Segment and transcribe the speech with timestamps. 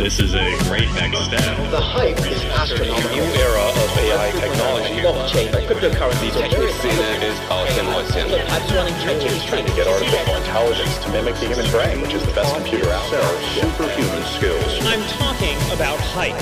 [0.00, 1.44] This is a great next step.
[1.70, 3.10] The hype is astronomical.
[3.12, 4.96] new era of AI technology.
[5.04, 7.36] Blockchain, cryptocurrency, CNN is
[8.32, 12.00] Look, I was running trenches trying to get artificial intelligence to mimic the human brain,
[12.00, 13.20] which is the best computer out there.
[13.60, 14.80] Superhuman skills.
[14.88, 16.40] I'm talking about hype.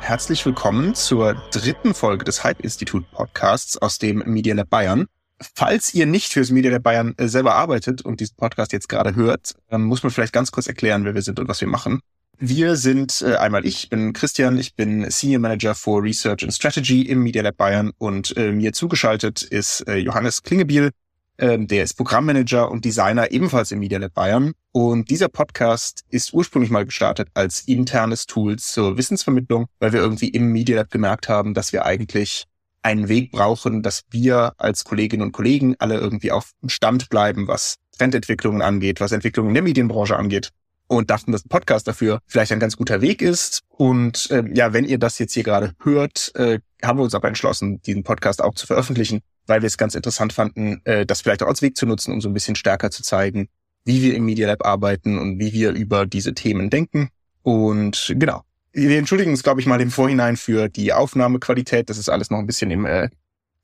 [0.00, 5.08] Herzlich willkommen zur dritten Folge des Hype-Institut Podcasts aus dem Media Lab Bayern.
[5.54, 9.14] Falls ihr nicht fürs Media Lab Bayern äh, selber arbeitet und diesen Podcast jetzt gerade
[9.14, 12.00] hört, ähm, muss man vielleicht ganz kurz erklären, wer wir sind und was wir machen.
[12.38, 17.02] Wir sind äh, einmal ich, bin Christian, ich bin Senior Manager for Research and Strategy
[17.02, 20.90] im Media Lab Bayern und äh, mir zugeschaltet ist äh, Johannes Klingebiel,
[21.36, 24.52] äh, der ist Programmmanager und Designer ebenfalls im Media Lab Bayern.
[24.72, 30.28] Und dieser Podcast ist ursprünglich mal gestartet als internes Tool zur Wissensvermittlung, weil wir irgendwie
[30.28, 32.46] im Media Lab gemerkt haben, dass wir eigentlich
[32.82, 37.48] einen Weg brauchen, dass wir als Kolleginnen und Kollegen alle irgendwie auf dem Stand bleiben,
[37.48, 40.50] was Trendentwicklungen angeht, was Entwicklungen in der Medienbranche angeht.
[40.86, 43.60] Und dachten, dass ein Podcast dafür vielleicht ein ganz guter Weg ist.
[43.68, 47.28] Und äh, ja, wenn ihr das jetzt hier gerade hört, äh, haben wir uns aber
[47.28, 51.44] entschlossen, diesen Podcast auch zu veröffentlichen, weil wir es ganz interessant fanden, äh, das vielleicht
[51.44, 53.48] auch als Weg zu nutzen, um so ein bisschen stärker zu zeigen,
[53.84, 57.10] wie wir im Media Lab arbeiten und wie wir über diese Themen denken.
[57.42, 58.42] Und genau,
[58.72, 61.90] wir entschuldigen uns, glaube ich, mal im Vorhinein für die Aufnahmequalität.
[61.90, 63.08] Das ist alles noch ein bisschen im äh,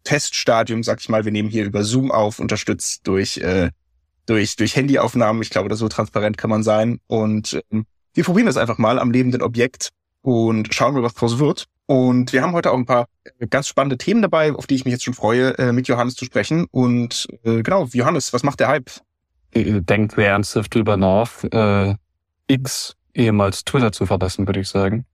[0.05, 1.25] Teststadium, sag ich mal.
[1.25, 3.71] Wir nehmen hier über Zoom auf, unterstützt durch, äh,
[4.27, 5.43] durch, durch Handyaufnahmen.
[5.43, 7.01] Ich glaube, das so transparent kann man sein.
[7.07, 9.91] Und ähm, wir probieren das einfach mal am lebenden Objekt
[10.23, 11.67] und schauen mal, was draus wird.
[11.87, 13.07] Und wir haben heute auch ein paar
[13.39, 16.15] äh, ganz spannende Themen dabei, auf die ich mich jetzt schon freue, äh, mit Johannes
[16.15, 16.67] zu sprechen.
[16.71, 18.91] Und äh, genau, Johannes, was macht der Hype?
[19.55, 21.95] Denkt wer ernsthaft drüber nach, äh,
[22.49, 25.07] X ehemals Twitter zu verlassen, würde ich sagen.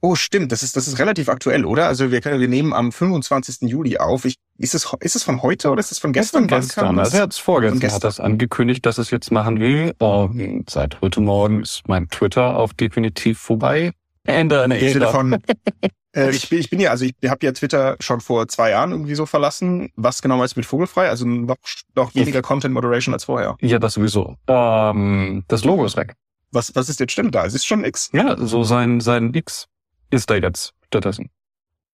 [0.00, 0.52] Oh, stimmt.
[0.52, 1.86] Das ist, das ist relativ aktuell, oder?
[1.86, 3.68] Also wir, können, wir nehmen am 25.
[3.68, 4.24] Juli auf.
[4.24, 6.48] Ich, ist, es, ist es von heute oder ist es von gestern?
[6.48, 6.98] Von gestern.
[6.98, 9.94] Also er hat es vorgestern hat das angekündigt, dass es jetzt machen will.
[9.98, 10.30] Oh,
[10.68, 13.92] seit heute Morgen ist mein Twitter auch definitiv vorbei.
[14.24, 14.98] Ende einer Ära.
[15.00, 15.32] Davon,
[16.14, 18.92] äh, ich, bin, ich bin ja, also ich habe ja Twitter schon vor zwei Jahren
[18.92, 19.90] irgendwie so verlassen.
[19.96, 21.08] Was genau ist mit Vogelfrei?
[21.08, 21.56] Also noch,
[21.96, 23.56] noch weniger Content Moderation als vorher.
[23.60, 24.36] Ja, das sowieso.
[24.46, 26.14] Ähm, das Logo ist weg.
[26.50, 27.44] Was, was ist jetzt stimmt da?
[27.44, 28.10] Es ist schon X.
[28.12, 29.66] Ja, so sein, sein X
[30.10, 31.30] ist da jetzt stattdessen.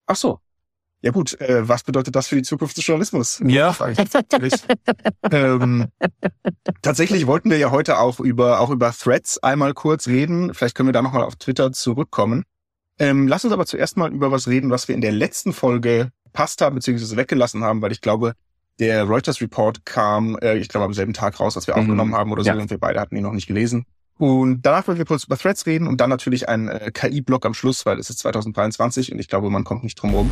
[0.06, 0.40] Ach so.
[1.02, 3.42] Ja gut, äh, was bedeutet das für die Zukunft des Journalismus?
[3.44, 3.76] Ja.
[5.30, 5.88] ähm,
[6.80, 10.54] tatsächlich wollten wir ja heute auch über auch über Threads einmal kurz reden.
[10.54, 12.44] Vielleicht können wir da nochmal auf Twitter zurückkommen.
[12.98, 16.10] Ähm, lass uns aber zuerst mal über was reden, was wir in der letzten Folge
[16.32, 17.16] passt haben bzw.
[17.16, 18.32] weggelassen haben, weil ich glaube,
[18.78, 21.80] der Reuters Report kam, äh, ich glaube am selben Tag raus, als wir mhm.
[21.80, 22.56] aufgenommen haben oder so, ja.
[22.56, 23.84] und wir beide hatten ihn noch nicht gelesen.
[24.18, 27.54] Und danach wollen wir kurz über Threads reden und dann natürlich ein äh, KI-Block am
[27.54, 30.30] Schluss, weil es ist 2023 und ich glaube, man kommt nicht drum herum.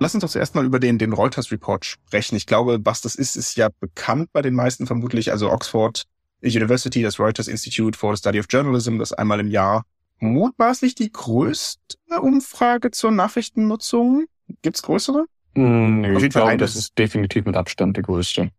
[0.00, 2.34] Lass uns doch zuerst mal über den, den Reuters Report sprechen.
[2.34, 5.30] Ich glaube, was das ist, ist ja bekannt bei den meisten vermutlich.
[5.30, 6.04] Also Oxford
[6.42, 9.84] University, das Reuters Institute for the Study of Journalism, das einmal im Jahr
[10.18, 14.24] mutmaßlich die größte Umfrage zur Nachrichtennutzung.
[14.62, 15.26] Gibt's größere?
[15.54, 18.50] Mm, nee, jeden Fall, das ist definitiv mit Abstand der größte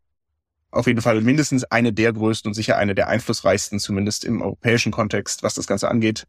[0.75, 4.91] auf jeden Fall mindestens eine der größten und sicher eine der einflussreichsten, zumindest im europäischen
[4.91, 6.25] Kontext, was das Ganze angeht.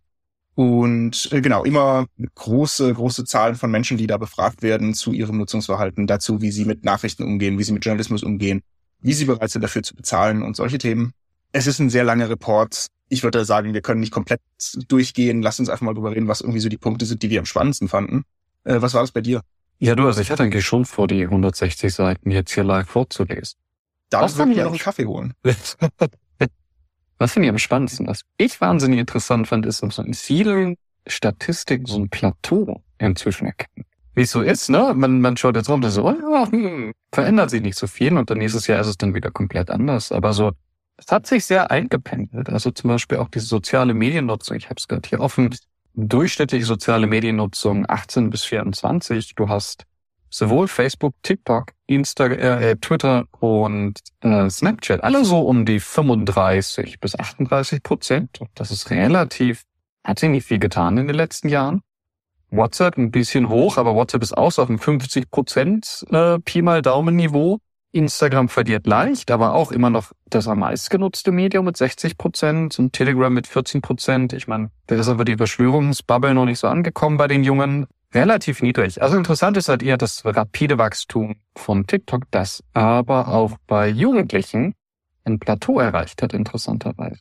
[0.54, 5.36] Und äh, genau, immer große, große Zahlen von Menschen, die da befragt werden zu ihrem
[5.36, 8.62] Nutzungsverhalten, dazu, wie sie mit Nachrichten umgehen, wie sie mit Journalismus umgehen,
[9.00, 11.12] wie sie bereit sind dafür zu bezahlen und solche Themen.
[11.52, 12.86] Es ist ein sehr langer Report.
[13.08, 14.40] Ich würde sagen, wir können nicht komplett
[14.88, 15.42] durchgehen.
[15.42, 17.46] Lass uns einfach mal drüber reden, was irgendwie so die Punkte sind, die wir am
[17.46, 18.22] spannendsten fanden.
[18.64, 19.42] Äh, was war das bei dir?
[19.78, 23.58] Ja, du, also ich hatte eigentlich schon vor, die 160 Seiten jetzt hier live vorzulesen.
[24.10, 25.34] Da würde ich mir noch einen Kaffee holen.
[27.18, 28.06] Was finde ich am spannendsten?
[28.06, 33.46] Was ich wahnsinnig interessant fand, ist, dass man in vielen Statistiken so ein Plateau inzwischen
[33.46, 33.86] erkennt.
[34.14, 34.94] Wie es so ist, ne?
[34.94, 38.30] Man, man schaut jetzt rum, das so, oh, hm, verändert sich nicht so viel und
[38.30, 40.12] dann nächstes Jahr ist es dann wieder komplett anders.
[40.12, 40.52] Aber so,
[40.96, 42.48] es hat sich sehr eingependelt.
[42.48, 44.56] Also zum Beispiel auch diese soziale Mediennutzung.
[44.56, 45.54] Ich habe es gerade hier offen.
[45.94, 49.34] Durchschnittliche soziale Mediennutzung 18 bis 24.
[49.34, 49.84] Du hast
[50.30, 57.18] sowohl Facebook, TikTok, Insta, äh, Twitter und äh, Snapchat, alle so um die 35 bis
[57.18, 58.40] 38 Prozent.
[58.54, 59.62] Das ist relativ,
[60.04, 61.82] hat sich nicht viel getan in den letzten Jahren.
[62.50, 66.82] WhatsApp ein bisschen hoch, aber WhatsApp ist aus auf dem 50 Prozent äh, Pi mal
[66.82, 67.58] Daumen Niveau.
[67.92, 72.78] Instagram verliert leicht, aber auch immer noch das am meisten genutzte Medium mit 60 Prozent
[72.78, 74.32] und Telegram mit 14 Prozent.
[74.32, 77.86] Ich meine, da ist aber die Verschwörungsbubble noch nicht so angekommen bei den Jungen
[78.16, 79.02] relativ niedrig.
[79.02, 84.74] Also interessant ist halt eher das rapide Wachstum von TikTok, das aber auch bei Jugendlichen
[85.24, 87.20] ein Plateau erreicht hat, interessanterweise.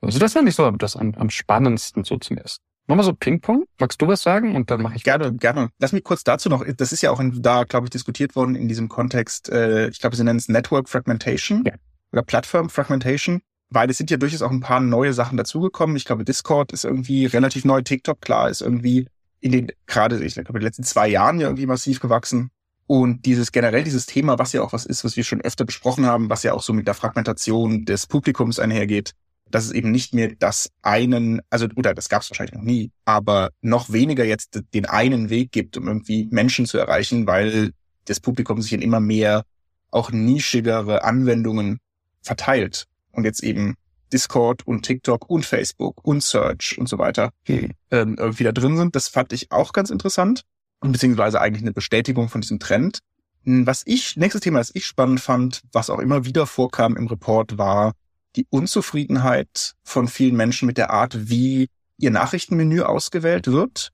[0.00, 2.60] Also das finde ich so das am, am spannendsten so zumindest.
[2.86, 3.64] Nochmal so Ping-Pong.
[3.80, 4.54] Magst du was sagen?
[4.54, 5.02] Und dann mache ich.
[5.02, 5.70] Gerne, gerne.
[5.80, 8.54] Lass mich kurz dazu noch, das ist ja auch in, da, glaube ich, diskutiert worden
[8.54, 11.64] in diesem Kontext, äh, ich glaube, sie nennen es Network Fragmentation.
[11.66, 11.74] Ja.
[12.12, 13.40] oder Platform Fragmentation,
[13.70, 15.96] weil es sind ja durchaus auch ein paar neue Sachen dazugekommen.
[15.96, 19.08] Ich glaube, Discord ist irgendwie relativ neu, TikTok, klar, ist irgendwie
[19.46, 22.50] in den, gerade, ich glaube, in den letzten zwei Jahren ja irgendwie massiv gewachsen.
[22.88, 26.06] Und dieses generell dieses Thema, was ja auch was ist, was wir schon öfter besprochen
[26.06, 29.12] haben, was ja auch so mit der Fragmentation des Publikums einhergeht,
[29.50, 32.90] dass es eben nicht mehr das einen, also oder das gab es wahrscheinlich noch nie,
[33.04, 37.70] aber noch weniger jetzt den einen Weg gibt, um irgendwie Menschen zu erreichen, weil
[38.04, 39.44] das Publikum sich in immer mehr
[39.90, 41.78] auch nischigere Anwendungen
[42.22, 43.74] verteilt und jetzt eben
[44.12, 48.96] Discord und TikTok und Facebook und Search und so weiter ähm, irgendwie da drin sind.
[48.96, 50.42] Das fand ich auch ganz interessant
[50.80, 53.00] beziehungsweise eigentlich eine Bestätigung von diesem Trend.
[53.44, 57.06] Hm, was ich, nächstes Thema, das ich spannend fand, was auch immer wieder vorkam im
[57.06, 57.92] Report, war
[58.36, 61.68] die Unzufriedenheit von vielen Menschen mit der Art, wie
[61.98, 63.92] ihr Nachrichtenmenü ausgewählt wird,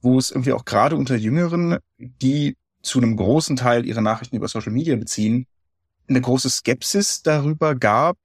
[0.00, 4.48] wo es irgendwie auch gerade unter Jüngeren, die zu einem großen Teil ihre Nachrichten über
[4.48, 5.46] Social Media beziehen,
[6.08, 8.16] eine große Skepsis darüber gab,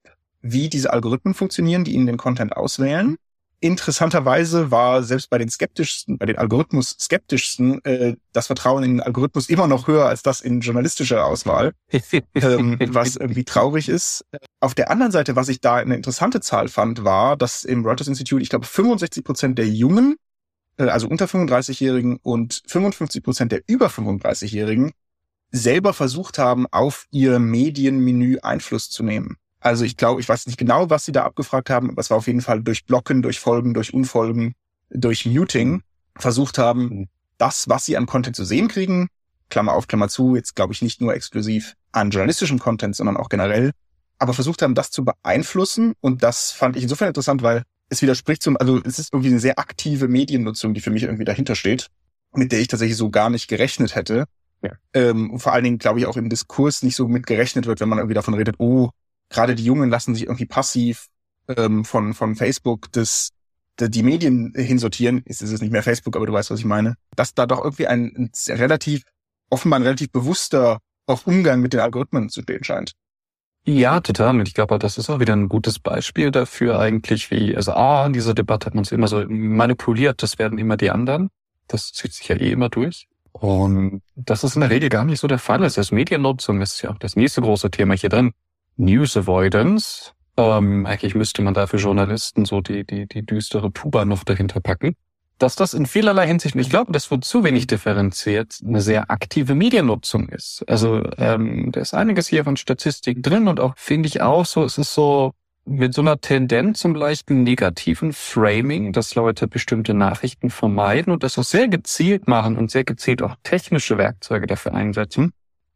[0.44, 3.16] wie diese Algorithmen funktionieren, die ihnen den Content auswählen
[3.64, 9.00] interessanterweise war selbst bei den skeptischsten, bei den Algorithmus skeptischsten, äh, das Vertrauen in den
[9.00, 11.72] Algorithmus immer noch höher als das in journalistische Auswahl,
[12.34, 14.26] ähm, was irgendwie traurig ist.
[14.60, 18.06] Auf der anderen Seite, was ich da eine interessante Zahl fand, war, dass im Reuters
[18.06, 20.16] Institute, ich glaube, 65 Prozent der Jungen,
[20.76, 24.92] äh, also unter 35-Jährigen und 55 Prozent der über 35-Jährigen
[25.52, 29.38] selber versucht haben, auf ihr Medienmenü Einfluss zu nehmen.
[29.64, 32.18] Also ich glaube, ich weiß nicht genau, was sie da abgefragt haben, aber es war
[32.18, 34.54] auf jeden Fall durch Blocken, durch Folgen, durch Unfolgen,
[34.90, 35.82] durch Muting
[36.16, 37.08] versucht haben, mhm.
[37.38, 39.08] das, was sie an Content zu sehen kriegen,
[39.48, 43.30] Klammer auf, Klammer zu, jetzt glaube ich nicht nur exklusiv an journalistischem Content, sondern auch
[43.30, 43.70] generell,
[44.18, 45.94] aber versucht haben, das zu beeinflussen.
[46.02, 49.40] Und das fand ich insofern interessant, weil es widerspricht zum, also es ist irgendwie eine
[49.40, 51.88] sehr aktive Mediennutzung, die für mich irgendwie dahinter steht,
[52.34, 54.26] mit der ich tatsächlich so gar nicht gerechnet hätte.
[54.60, 54.72] Ja.
[54.92, 57.80] Ähm, und vor allen Dingen, glaube ich, auch im Diskurs nicht so mit gerechnet wird,
[57.80, 58.90] wenn man irgendwie davon redet, oh,
[59.34, 61.08] gerade die Jungen lassen sich irgendwie passiv
[61.48, 63.30] ähm, von, von Facebook das,
[63.80, 65.22] die, die Medien hinsortieren.
[65.26, 66.94] Ist es nicht mehr Facebook, aber du weißt, was ich meine.
[67.16, 69.02] Dass da doch irgendwie ein, ein relativ,
[69.50, 72.92] offenbar ein relativ bewusster auch Umgang mit den Algorithmen zu stehen scheint.
[73.66, 74.38] Ja, total.
[74.38, 78.06] Und ich glaube, das ist auch wieder ein gutes Beispiel dafür eigentlich, wie, also ah,
[78.06, 81.30] in dieser Debatte hat man es immer so manipuliert, das werden immer die anderen.
[81.66, 83.06] Das zieht sich ja eh immer durch.
[83.32, 85.58] Und das ist in der Regel gar nicht so der Fall.
[85.58, 88.32] Das ist Mediennutzung, das ist ja auch das nächste große Thema hier drin.
[88.76, 90.12] News Avoidance.
[90.36, 94.60] Ähm, eigentlich müsste man da für Journalisten so die, die, die düstere Tuba noch dahinter
[94.60, 94.96] packen.
[95.38, 99.54] Dass das in vielerlei Hinsicht, ich glaube, das wird zu wenig differenziert, eine sehr aktive
[99.54, 100.64] Mediennutzung ist.
[100.68, 104.62] Also ähm, da ist einiges hier von Statistik drin und auch finde ich auch so,
[104.62, 105.32] es ist so
[105.66, 111.38] mit so einer Tendenz zum leichten negativen Framing, dass Leute bestimmte Nachrichten vermeiden und das
[111.38, 115.32] auch sehr gezielt machen und sehr gezielt auch technische Werkzeuge dafür einsetzen.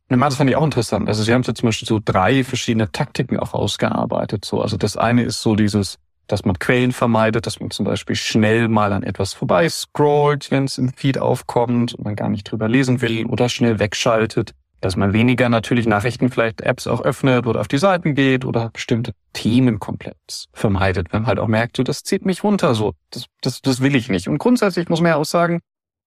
[0.08, 1.08] Das fand ich auch interessant.
[1.08, 4.44] Also sie haben jetzt zum Beispiel so drei verschiedene Taktiken auch ausgearbeitet.
[4.44, 8.16] So, also das eine ist so dieses, dass man Quellen vermeidet, dass man zum Beispiel
[8.16, 12.50] schnell mal an etwas vorbei scrollt, wenn es im Feed aufkommt und man gar nicht
[12.50, 14.54] drüber lesen will oder schnell wegschaltet.
[14.80, 18.70] Dass man weniger natürlich Nachrichten, vielleicht Apps auch öffnet oder auf die Seiten geht oder
[18.70, 20.16] bestimmte Themen komplett
[20.52, 23.80] vermeidet, wenn man halt auch merkt, so, das zieht mich runter, so, das, das, das
[23.80, 24.28] will ich nicht.
[24.28, 25.60] Und grundsätzlich muss man ja auch sagen,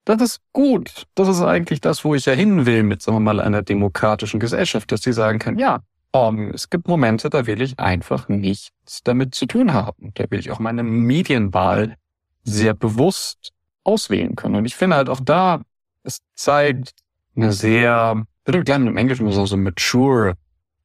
[0.06, 1.08] das ist gut.
[1.16, 4.40] Das ist eigentlich das, wo ich ja hin will mit, sagen wir mal, einer demokratischen
[4.40, 5.82] Gesellschaft, dass sie sagen kann, ja,
[6.14, 8.72] um, es gibt Momente, da will ich einfach nichts
[9.04, 10.12] damit zu tun haben.
[10.16, 11.96] Da will ich auch meine Medienwahl
[12.44, 14.56] sehr bewusst auswählen können.
[14.56, 15.62] Und ich finde halt auch da,
[16.04, 16.92] es zeigt
[17.36, 20.34] eine sehr, ich würde gerne im Englischen so, so mature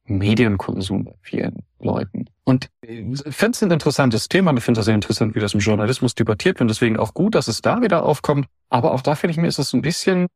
[0.07, 2.25] Medienkonsum bei vielen Leuten.
[2.43, 4.53] Und ich finde es ein interessantes Thema.
[4.55, 6.69] Ich finde es sehr interessant, wie das im Journalismus debattiert wird.
[6.69, 8.47] Deswegen auch gut, dass es da wieder aufkommt.
[8.69, 10.27] Aber auch da finde ich mir, ist es ein bisschen,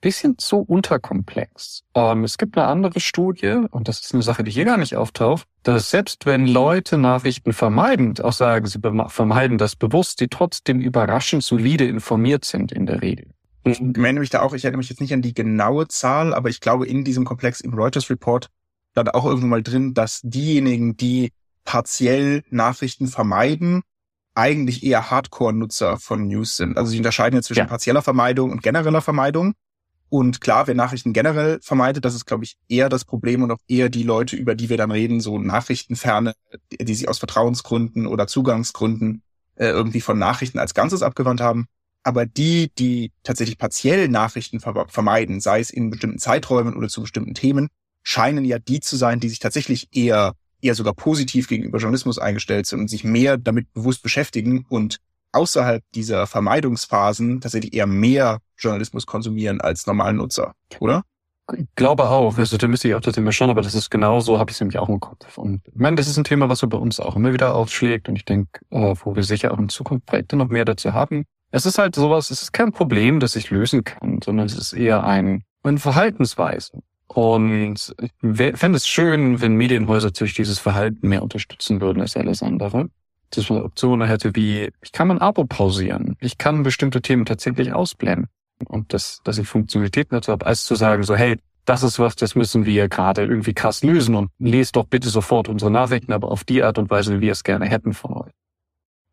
[0.00, 1.82] bisschen zu unterkomplex.
[1.94, 4.96] Ähm, es gibt eine andere Studie, und das ist eine Sache, die hier gar nicht
[4.96, 10.80] auftaucht, dass selbst wenn Leute Nachrichten vermeiden, auch sagen, sie vermeiden das bewusst, die trotzdem
[10.80, 13.26] überraschend solide informiert sind in der Regel.
[13.64, 16.48] Ich meine mich da auch, ich erinnere mich jetzt nicht an die genaue Zahl, aber
[16.48, 18.48] ich glaube, in diesem Komplex im Reuters Report
[18.92, 21.32] stand auch irgendwo mal drin, dass diejenigen, die
[21.64, 23.82] partiell Nachrichten vermeiden,
[24.34, 26.78] eigentlich eher Hardcore-Nutzer von News sind.
[26.78, 27.66] Also sie unterscheiden ja zwischen ja.
[27.66, 29.54] partieller Vermeidung und genereller Vermeidung.
[30.10, 33.58] Und klar, wer Nachrichten generell vermeidet, das ist, glaube ich, eher das Problem und auch
[33.68, 36.32] eher die Leute, über die wir dann reden, so Nachrichtenferne,
[36.80, 39.22] die sich aus Vertrauensgründen oder Zugangsgründen
[39.56, 41.66] äh, irgendwie von Nachrichten als Ganzes abgewandt haben.
[42.04, 47.34] Aber die, die tatsächlich partiell Nachrichten vermeiden, sei es in bestimmten Zeiträumen oder zu bestimmten
[47.34, 47.68] Themen,
[48.08, 52.66] scheinen ja die zu sein, die sich tatsächlich eher eher sogar positiv gegenüber Journalismus eingestellt
[52.66, 54.96] sind und sich mehr damit bewusst beschäftigen und
[55.32, 61.04] außerhalb dieser Vermeidungsphasen tatsächlich eher mehr Journalismus konsumieren als normalen Nutzer, oder?
[61.76, 62.36] glaube auch.
[62.36, 64.56] Also da müsste ich auch das Thema schauen, aber das ist genau so, habe ich
[64.56, 65.38] es nämlich auch im Kopf.
[65.38, 68.08] Und ich meine, das ist ein Thema, was so bei uns auch immer wieder aufschlägt
[68.08, 71.24] und ich denke, äh, wo wir sicher auch in Zukunft Projekte noch mehr dazu haben.
[71.50, 74.72] Es ist halt sowas, es ist kein Problem, das ich lösen kann, sondern es ist
[74.72, 76.82] eher ein, eine Verhaltensweise.
[77.08, 78.12] Und ich
[78.54, 82.90] fände es schön, wenn Medienhäuser durch dieses Verhalten mehr unterstützen würden als alles andere.
[83.30, 87.72] Dass man Optionen hätte wie, ich kann mein Abo pausieren, ich kann bestimmte Themen tatsächlich
[87.72, 88.28] ausblenden
[88.66, 92.16] und das, dass ich Funktionalitäten dazu habe, als zu sagen, so, hey, das ist was,
[92.16, 96.30] das müssen wir gerade irgendwie krass lösen und lest doch bitte sofort unsere Nachrichten, aber
[96.30, 98.32] auf die Art und Weise, wie wir es gerne hätten von euch.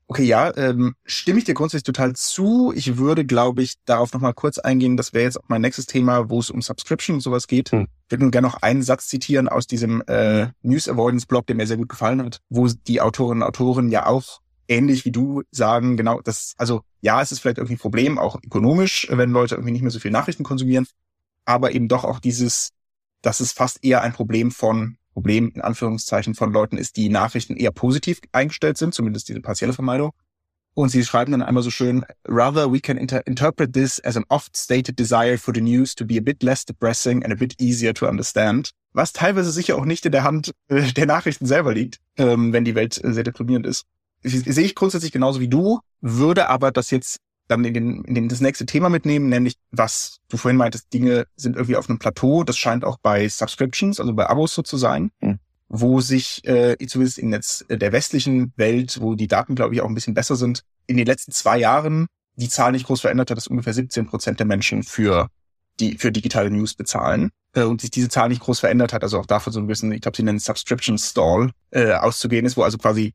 [0.08, 2.72] Okay, ja, ähm, stimme ich dir grundsätzlich total zu.
[2.76, 4.98] Ich würde, glaube ich, darauf nochmal kurz eingehen.
[4.98, 7.72] Das wäre jetzt auch mein nächstes Thema, wo es um Subscription und sowas geht.
[7.72, 7.88] Hm.
[8.06, 11.56] Ich würde nur gerne noch einen Satz zitieren aus diesem äh, News Avoidance Blog, der
[11.56, 15.44] mir sehr gut gefallen hat, wo die Autorinnen und Autoren ja auch ähnlich wie du
[15.52, 19.56] sagen, genau, das, also ja, es ist vielleicht irgendwie ein Problem, auch ökonomisch, wenn Leute
[19.56, 20.88] irgendwie nicht mehr so viel Nachrichten konsumieren,
[21.46, 22.72] aber eben doch auch dieses,
[23.22, 27.56] dass es fast eher ein Problem von, Problem in Anführungszeichen von Leuten ist, die Nachrichten
[27.56, 30.12] eher positiv eingestellt sind, zumindest diese partielle Vermeidung.
[30.74, 34.26] Und sie schreiben dann einmal so schön, rather we can inter interpret this as an
[34.28, 37.56] oft stated desire for the news to be a bit less depressing and a bit
[37.62, 38.72] easier to understand.
[38.92, 42.66] Was teilweise sicher auch nicht in der Hand äh, der Nachrichten selber liegt, ähm, wenn
[42.66, 43.86] die Welt äh, sehr deprimierend ist
[44.26, 48.30] sehe ich grundsätzlich genauso wie du, würde aber das jetzt dann in, den, in den,
[48.30, 52.44] das nächste Thema mitnehmen, nämlich was du vorhin meintest, Dinge sind irgendwie auf einem Plateau.
[52.44, 55.40] Das scheint auch bei Subscriptions, also bei Abos so zu sein, mhm.
[55.68, 59.88] wo sich äh, zumindest in jetzt der westlichen Welt, wo die Daten, glaube ich, auch
[59.88, 63.38] ein bisschen besser sind, in den letzten zwei Jahren die Zahl nicht groß verändert hat,
[63.38, 65.30] dass ungefähr 17 Prozent der Menschen für
[65.80, 69.20] die für digitale News bezahlen äh, und sich diese Zahl nicht groß verändert hat, also
[69.20, 72.64] auch dafür so ein bisschen, ich glaube, sie nennen Subscription Stall äh, auszugehen ist, wo
[72.64, 73.14] also quasi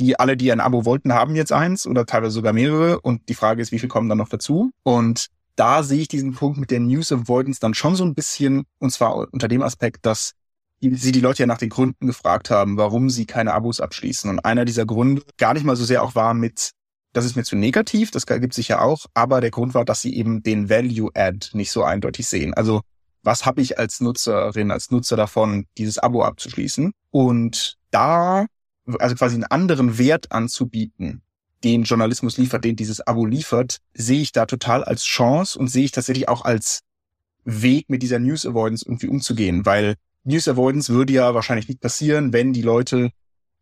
[0.00, 3.00] die alle, die ein Abo wollten, haben jetzt eins oder teilweise sogar mehrere.
[3.00, 4.70] Und die Frage ist, wie viel kommen dann noch dazu?
[4.82, 5.26] Und
[5.56, 8.90] da sehe ich diesen Punkt mit der News Avoidance dann schon so ein bisschen, und
[8.90, 10.32] zwar unter dem Aspekt, dass
[10.80, 14.30] sie die Leute ja nach den Gründen gefragt haben, warum sie keine Abos abschließen.
[14.30, 16.70] Und einer dieser Gründe gar nicht mal so sehr auch war mit,
[17.12, 20.00] das ist mir zu negativ, das gibt sich ja auch, aber der Grund war, dass
[20.00, 22.54] sie eben den Value-Add nicht so eindeutig sehen.
[22.54, 22.80] Also
[23.22, 26.92] was habe ich als Nutzerin, als Nutzer davon, dieses Abo abzuschließen?
[27.10, 28.46] Und da
[28.98, 31.22] also quasi einen anderen Wert anzubieten,
[31.64, 35.84] den Journalismus liefert, den dieses Abo liefert, sehe ich da total als Chance und sehe
[35.84, 36.80] ich tatsächlich auch als
[37.44, 39.94] Weg, mit dieser News Avoidance irgendwie umzugehen, weil
[40.24, 43.10] News Avoidance würde ja wahrscheinlich nicht passieren, wenn die Leute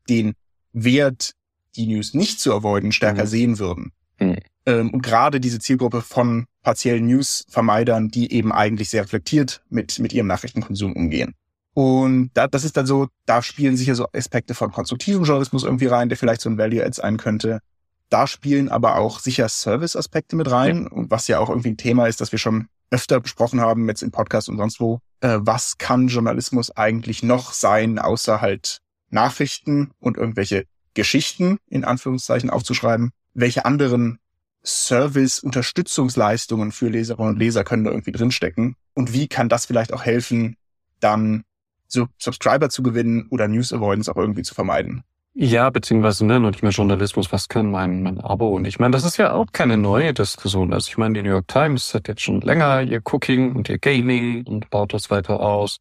[0.09, 0.35] den
[0.73, 1.33] Wert,
[1.77, 3.29] die News nicht zu avoiden, stärker mhm.
[3.29, 3.93] sehen würden.
[4.19, 4.37] Mhm.
[4.67, 10.13] Ähm, und gerade diese Zielgruppe von partiellen News-Vermeidern, die eben eigentlich sehr reflektiert mit, mit
[10.13, 11.35] ihrem Nachrichtenkonsum umgehen.
[11.79, 15.87] Und da, das ist dann so, da spielen sicher so Aspekte von konstruktivem Journalismus irgendwie
[15.87, 17.61] rein, der vielleicht so ein Value-Add sein könnte.
[18.09, 20.83] Da spielen aber auch sicher Service-Aspekte mit rein.
[20.83, 20.91] Ja.
[20.91, 24.03] Und was ja auch irgendwie ein Thema ist, das wir schon öfter besprochen haben, jetzt
[24.03, 24.99] im Podcast und sonst wo.
[25.21, 28.79] Äh, was kann Journalismus eigentlich noch sein, außer halt
[29.11, 33.13] Nachrichten und irgendwelche Geschichten in Anführungszeichen aufzuschreiben?
[33.35, 34.19] Welche anderen
[34.65, 38.75] Service-Unterstützungsleistungen für Leserinnen und Leser können da irgendwie drinstecken?
[38.95, 40.57] Und wie kann das vielleicht auch helfen,
[40.99, 41.45] dann
[41.89, 45.03] so Subscriber zu gewinnen oder News Avoidance auch irgendwie zu vermeiden.
[45.41, 48.49] Ja, beziehungsweise ne, nicht mehr Journalismus, was kann mein, mein Abo?
[48.49, 50.73] Und ich meine, das ist ja auch keine neue Diskussion.
[50.73, 53.79] Also ich meine, die New York Times hat jetzt schon länger ihr Cooking und ihr
[53.79, 55.79] Gaming und baut das weiter aus.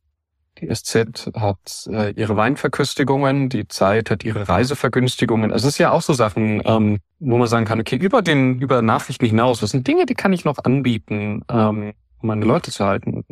[0.60, 5.52] Die SZ hat äh, ihre Weinverköstigungen, die Zeit hat ihre Reisevergünstigungen.
[5.52, 8.82] Es ist ja auch so Sachen, ähm, wo man sagen kann, okay, über den, über
[8.82, 12.86] Nachrichten hinaus, was sind Dinge, die kann ich noch anbieten, ähm, um meine Leute zu
[12.86, 13.24] halten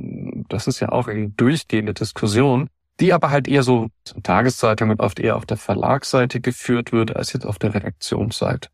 [0.50, 3.90] das ist ja auch eine durchgehende Diskussion, die aber halt eher so
[4.24, 8.70] Tageszeitungen oft eher auf der Verlagsseite geführt wird, als jetzt auf der Redaktionsseite.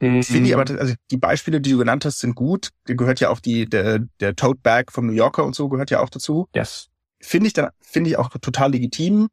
[0.00, 2.68] Ich finde die aber, also die Beispiele, die du genannt hast, sind gut.
[2.86, 5.90] Die gehört ja auch die, der, der Tote Bag vom New Yorker und so gehört
[5.90, 6.46] ja auch dazu.
[6.54, 6.86] Yes.
[7.20, 9.26] Finde ich dann, finde ich auch total legitim.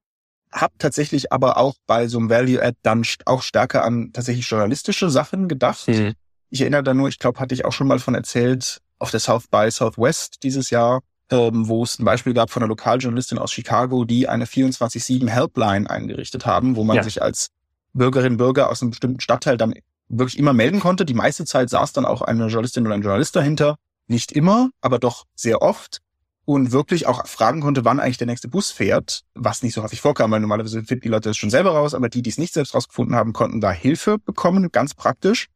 [0.51, 5.11] Hab tatsächlich aber auch bei so einem Value Add dann auch stärker an tatsächlich journalistische
[5.11, 5.87] Sachen gedacht.
[5.87, 6.13] Mhm.
[6.55, 9.19] Ich erinnere da nur, ich glaube, hatte ich auch schon mal von erzählt, auf der
[9.19, 13.51] South by Southwest dieses Jahr ähm, wo es ein Beispiel gab von einer Lokaljournalistin aus
[13.51, 17.03] Chicago, die eine 24-7 Helpline eingerichtet haben, wo man ja.
[17.03, 17.49] sich als
[17.93, 19.73] Bürgerin, Bürger aus einem bestimmten Stadtteil dann
[20.07, 21.05] wirklich immer melden konnte.
[21.05, 23.77] Die meiste Zeit saß dann auch eine Journalistin oder ein Journalist dahinter.
[24.07, 25.99] Nicht immer, aber doch sehr oft.
[26.45, 30.01] Und wirklich auch fragen konnte, wann eigentlich der nächste Bus fährt, was nicht so häufig
[30.01, 32.53] vorkam, weil normalerweise finden die Leute das schon selber raus, aber die, die es nicht
[32.53, 35.47] selbst rausgefunden haben, konnten da Hilfe bekommen, ganz praktisch.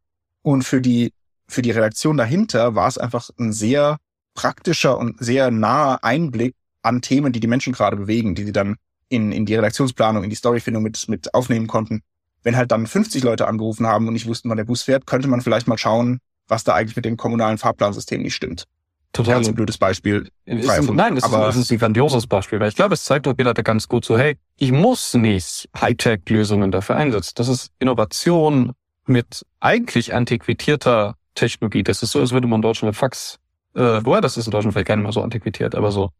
[0.41, 1.11] Und für die,
[1.47, 3.97] für die Redaktion dahinter war es einfach ein sehr
[4.33, 8.77] praktischer und sehr naher Einblick an Themen, die die Menschen gerade bewegen, die sie dann
[9.09, 12.01] in, in die Redaktionsplanung, in die Storyfindung mit, mit aufnehmen konnten.
[12.43, 15.27] Wenn halt dann 50 Leute angerufen haben und nicht wussten, wann der Bus fährt, könnte
[15.27, 18.65] man vielleicht mal schauen, was da eigentlich mit dem kommunalen Fahrplansystem nicht stimmt.
[19.11, 19.35] total.
[19.35, 20.29] Ganz ein blödes Beispiel.
[20.45, 23.03] Ist ein, nein, das ist, aber das ist ein grandioses Beispiel, weil ich glaube, es
[23.03, 27.33] zeigt doch wieder ganz gut so, hey, ich muss nicht Hightech-Lösungen dafür einsetzen.
[27.35, 28.71] Das ist Innovation
[29.09, 31.83] mit eigentlich antiquitierter Technologie.
[31.83, 33.39] Das ist so, als würde man Deutschland Fax,
[33.75, 36.11] äh, woher das ist in Deutschland vielleicht gar nicht mal so antiquitiert, aber so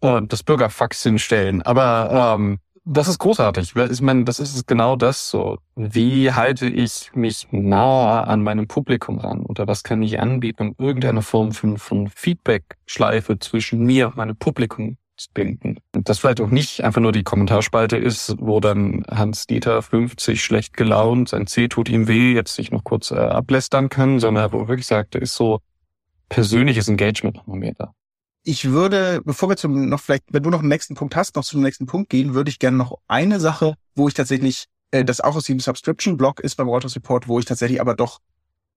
[0.00, 1.62] äh, das Bürgerfax hinstellen.
[1.62, 3.74] Aber ähm, das ist großartig.
[3.74, 5.58] Ich meine, das ist genau das so.
[5.74, 9.40] Wie halte ich mich nahe an meinem Publikum ran?
[9.40, 14.36] Oder was kann ich anbieten, um irgendeine Form von, von Feedback-Schleife zwischen mir und meinem
[14.36, 14.98] Publikum
[15.32, 15.78] binden?
[15.94, 20.76] Und das vielleicht auch nicht einfach nur die Kommentarspalte ist, wo dann Hans-Dieter 50 schlecht
[20.76, 24.60] gelaunt, sein C tut ihm weh, jetzt sich noch kurz äh, ablästern kann, sondern wo
[24.60, 25.60] er wirklich sagt, da ist so
[26.28, 27.92] persönliches Engagement noch mehr da
[28.44, 31.44] ich würde, bevor wir zum noch vielleicht, wenn du noch einen nächsten Punkt hast, noch
[31.44, 35.20] zum nächsten Punkt gehen, würde ich gerne noch eine Sache, wo ich tatsächlich, äh, das
[35.22, 38.20] auch aus dem Subscription-Blog ist beim Waters Report, wo ich tatsächlich aber doch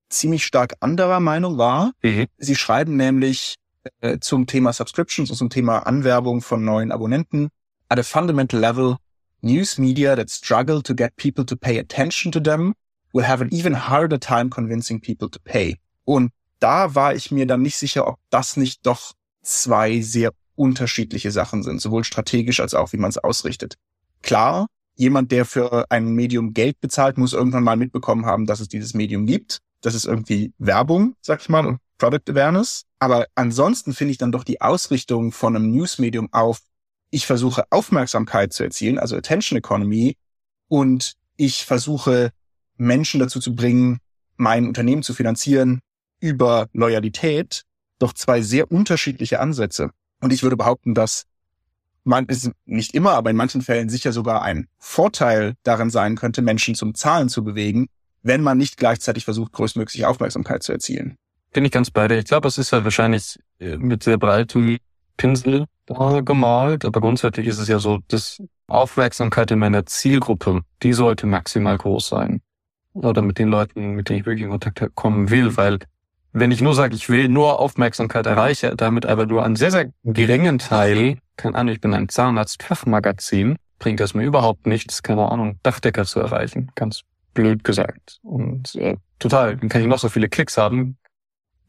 [0.09, 1.91] ziemlich stark anderer Meinung war.
[2.01, 2.27] Mhm.
[2.37, 3.55] Sie schreiben nämlich
[4.01, 7.49] äh, zum Thema Subscriptions und zum Thema Anwerbung von neuen Abonnenten.
[7.89, 8.97] At a fundamental level,
[9.41, 12.73] news media that struggle to get people to pay attention to them
[13.13, 15.77] will have an even harder time convincing people to pay.
[16.05, 21.31] Und da war ich mir dann nicht sicher, ob das nicht doch zwei sehr unterschiedliche
[21.31, 23.75] Sachen sind, sowohl strategisch als auch wie man es ausrichtet.
[24.21, 28.67] Klar, jemand, der für ein Medium Geld bezahlt, muss irgendwann mal mitbekommen haben, dass es
[28.67, 29.59] dieses Medium gibt.
[29.81, 32.83] Das ist irgendwie Werbung, sag ich mal, und Product Awareness.
[32.99, 36.59] Aber ansonsten finde ich dann doch die Ausrichtung von einem Newsmedium auf,
[37.09, 40.17] ich versuche Aufmerksamkeit zu erzielen, also Attention Economy,
[40.67, 42.31] und ich versuche
[42.75, 43.99] Menschen dazu zu bringen,
[44.35, 45.79] mein Unternehmen zu finanzieren
[46.19, 47.63] über Loyalität,
[47.99, 49.91] doch zwei sehr unterschiedliche Ansätze.
[50.19, 51.25] Und ich würde behaupten, dass
[52.03, 56.41] man ist nicht immer, aber in manchen Fällen sicher sogar ein Vorteil darin sein könnte,
[56.41, 57.87] Menschen zum Zahlen zu bewegen,
[58.23, 61.17] wenn man nicht gleichzeitig versucht, größtmögliche Aufmerksamkeit zu erzielen.
[61.53, 62.17] Bin ich ganz bei dir.
[62.17, 64.77] Ich glaube, es ist ja wahrscheinlich äh, mit sehr breitem
[65.15, 70.93] Pinsel da gemalt, aber grundsätzlich ist es ja so, dass Aufmerksamkeit in meiner Zielgruppe, die
[70.93, 72.41] sollte maximal groß sein.
[72.93, 75.79] Oder mit den Leuten, mit denen ich wirklich in Kontakt kommen will, weil
[76.33, 79.91] wenn ich nur sage, ich will nur Aufmerksamkeit erreiche, damit aber nur einen sehr, sehr
[80.03, 85.59] geringen Teil, keine Ahnung, ich bin ein Zahnarzt-Fachmagazin, bringt das mir überhaupt nichts, keine Ahnung,
[85.63, 86.71] Dachdecker zu erreichen.
[86.75, 87.01] Ganz
[87.33, 88.19] blöd gesagt.
[88.23, 90.97] Und äh, total, dann kann ich noch so viele Klicks haben,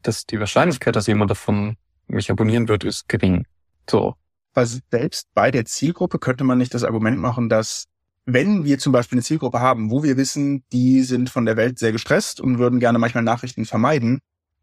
[0.01, 1.75] dass die Wahrscheinlichkeit, dass jemand davon
[2.07, 3.45] mich abonnieren wird, ist gering.
[3.89, 4.15] So.
[4.53, 7.85] Weil selbst bei der Zielgruppe könnte man nicht das Argument machen, dass
[8.25, 11.79] wenn wir zum Beispiel eine Zielgruppe haben, wo wir wissen, die sind von der Welt
[11.79, 14.19] sehr gestresst und würden gerne manchmal Nachrichten vermeiden,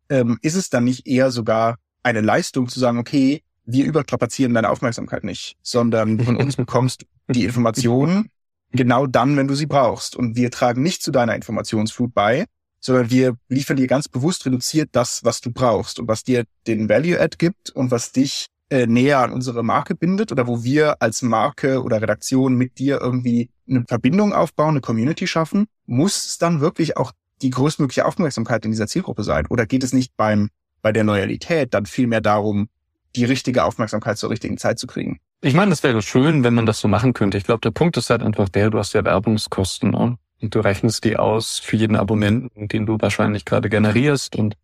[0.08, 4.70] ähm, ist es dann nicht eher sogar eine Leistung zu sagen, okay, wir überstrapazieren deine
[4.70, 8.28] Aufmerksamkeit nicht, sondern von uns bekommst du die Informationen
[8.72, 10.14] genau dann, wenn du sie brauchst.
[10.14, 12.46] Und wir tragen nicht zu deiner Informationsflut bei,
[12.80, 16.88] sondern wir liefern dir ganz bewusst reduziert das, was du brauchst und was dir den
[16.88, 21.22] Value-Add gibt und was dich äh, näher an unsere Marke bindet oder wo wir als
[21.22, 26.60] Marke oder Redaktion mit dir irgendwie eine Verbindung aufbauen, eine Community schaffen, muss es dann
[26.60, 27.12] wirklich auch
[27.42, 29.46] die größtmögliche Aufmerksamkeit in dieser Zielgruppe sein?
[29.48, 30.48] Oder geht es nicht beim,
[30.82, 32.68] bei der Loyalität dann vielmehr darum,
[33.14, 35.20] die richtige Aufmerksamkeit zur richtigen Zeit zu kriegen?
[35.42, 37.38] Ich meine, das wäre schön, wenn man das so machen könnte.
[37.38, 40.18] Ich glaube, der Punkt ist halt einfach der, du hast ja Werbungskosten ne?
[40.40, 44.56] Und du rechnest die aus für jeden Abonnenten, den du wahrscheinlich gerade generierst und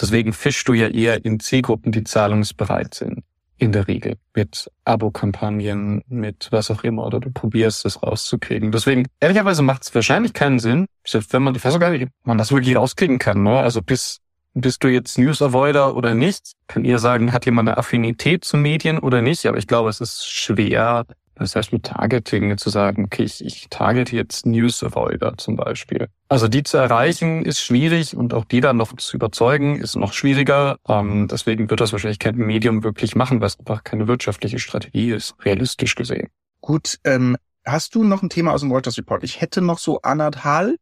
[0.00, 3.22] deswegen fischst du ja eher in Zielgruppen, die zahlungsbereit sind
[3.60, 8.72] in der Regel mit Abo-Kampagnen, mit was auch immer, oder du probierst es rauszukriegen.
[8.72, 12.08] Deswegen, ehrlicherweise macht es wahrscheinlich keinen Sinn, selbst wenn man, ich weiß auch gar nicht,
[12.24, 13.58] man das wirklich rauskriegen kann, ne?
[13.58, 14.20] Also bis,
[14.54, 16.52] bist du jetzt News-Avoider oder nicht?
[16.68, 19.44] Kann ihr sagen, hat jemand eine Affinität zu Medien oder nicht?
[19.46, 21.04] Aber ich glaube, es ist schwer,
[21.40, 26.08] das heißt mit Targeting zu sagen, okay, ich, ich targete jetzt News Avoider zum Beispiel.
[26.28, 30.12] Also die zu erreichen ist schwierig und auch die dann noch zu überzeugen ist noch
[30.12, 30.76] schwieriger.
[30.86, 35.34] Ähm, deswegen wird das wahrscheinlich kein Medium wirklich machen, was einfach keine wirtschaftliche Strategie ist,
[35.42, 36.28] realistisch gesehen.
[36.60, 39.24] Gut, ähm, hast du noch ein Thema aus dem Reuters Report?
[39.24, 40.76] Ich hätte noch so anderthalb,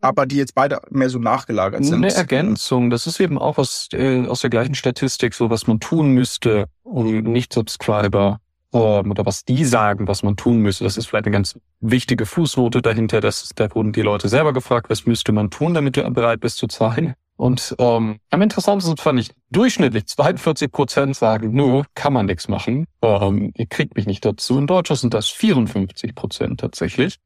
[0.00, 1.96] aber die jetzt beide mehr so nachgelagert sind.
[1.96, 5.80] Eine Ergänzung, das ist eben auch aus, äh, aus der gleichen Statistik so, was man
[5.80, 8.40] tun müsste, um Nicht-Subscriber
[8.72, 10.84] oder was die sagen, was man tun müsste.
[10.84, 13.20] Das ist vielleicht eine ganz wichtige Fußnote dahinter.
[13.20, 16.58] dass da wurden die Leute selber gefragt, was müsste man tun, damit du bereit bist
[16.58, 17.14] zu zahlen.
[17.36, 22.84] Und ähm, am interessantesten fand ich, durchschnittlich 42 Prozent sagen, nur kann man nichts machen.
[23.00, 24.58] Ähm, ihr kriegt mich nicht dazu.
[24.58, 27.16] In Deutschland sind das 54 Prozent tatsächlich.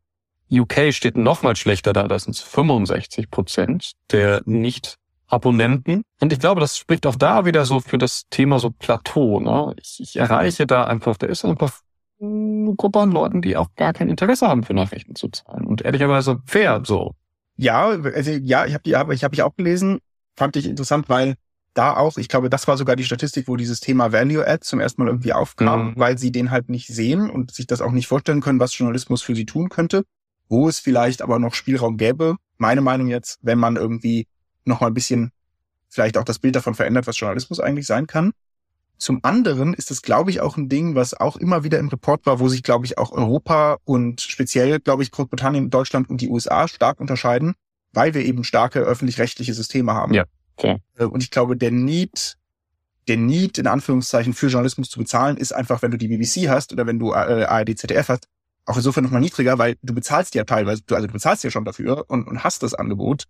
[0.52, 6.02] UK steht noch mal schlechter da, das sind 65 Prozent der nicht Abonnenten.
[6.20, 9.40] Und ich glaube, das spricht auch da wieder so für das Thema so Plateau.
[9.40, 9.74] Ne?
[9.80, 11.80] Ich, ich erreiche da einfach, da ist einfach
[12.20, 15.66] eine Gruppe an Leuten, die auch gar kein Interesse haben, für Nachrichten zu zahlen.
[15.66, 17.12] Und ehrlicherweise fair so.
[17.56, 19.98] Ja, also ja, ich habe die, aber ich habe ich auch gelesen,
[20.36, 21.34] fand ich interessant, weil
[21.72, 24.78] da auch, ich glaube, das war sogar die Statistik, wo dieses Thema Value Add zum
[24.78, 25.92] ersten Mal irgendwie aufkam, Mhm.
[25.96, 29.22] weil sie den halt nicht sehen und sich das auch nicht vorstellen können, was Journalismus
[29.22, 30.04] für sie tun könnte.
[30.48, 34.26] Wo es vielleicht aber noch Spielraum gäbe, meine Meinung jetzt, wenn man irgendwie
[34.64, 35.30] noch mal ein bisschen
[35.88, 38.32] vielleicht auch das Bild davon verändert, was Journalismus eigentlich sein kann.
[38.98, 42.26] Zum anderen ist es, glaube ich, auch ein Ding, was auch immer wieder im Report
[42.26, 46.28] war, wo sich, glaube ich, auch Europa und speziell, glaube ich, Großbritannien, Deutschland und die
[46.28, 47.54] USA stark unterscheiden,
[47.92, 50.14] weil wir eben starke öffentlich-rechtliche Systeme haben.
[50.14, 50.24] Ja,
[50.56, 50.78] klar.
[50.96, 52.36] Äh, Und ich glaube, der Need,
[53.08, 56.72] der Need in Anführungszeichen für Journalismus zu bezahlen, ist einfach, wenn du die BBC hast
[56.72, 58.28] oder wenn du äh, ARD, ZDF hast,
[58.64, 61.64] auch insofern nochmal niedriger, weil du bezahlst ja teilweise, du, also du bezahlst ja schon
[61.64, 63.24] dafür und, und hast das Angebot,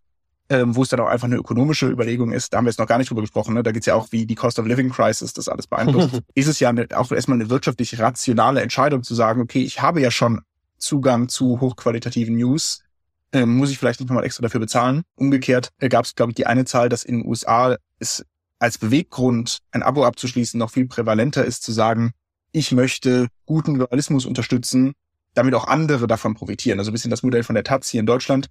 [0.51, 2.53] ähm, wo es dann auch einfach eine ökonomische Überlegung ist.
[2.53, 3.55] Da haben wir jetzt noch gar nicht drüber gesprochen.
[3.55, 3.63] Ne?
[3.63, 6.21] Da geht's ja auch, wie die Cost of Living Crisis das alles beeinflusst.
[6.35, 10.01] ist es ja eine, auch erstmal eine wirtschaftlich rationale Entscheidung zu sagen, okay, ich habe
[10.01, 10.43] ja schon
[10.79, 12.83] Zugang zu hochqualitativen News,
[13.33, 15.03] ähm, muss ich vielleicht nicht nochmal extra dafür bezahlen.
[15.17, 18.25] Umgekehrt äh, gab es, glaube ich, die eine Zahl, dass in den USA es
[18.59, 22.13] als Beweggrund, ein Abo abzuschließen, noch viel prävalenter ist zu sagen,
[22.53, 24.93] ich möchte guten Journalismus unterstützen,
[25.35, 26.79] damit auch andere davon profitieren.
[26.79, 28.47] Also ein bisschen das Modell von der Taz hier in Deutschland,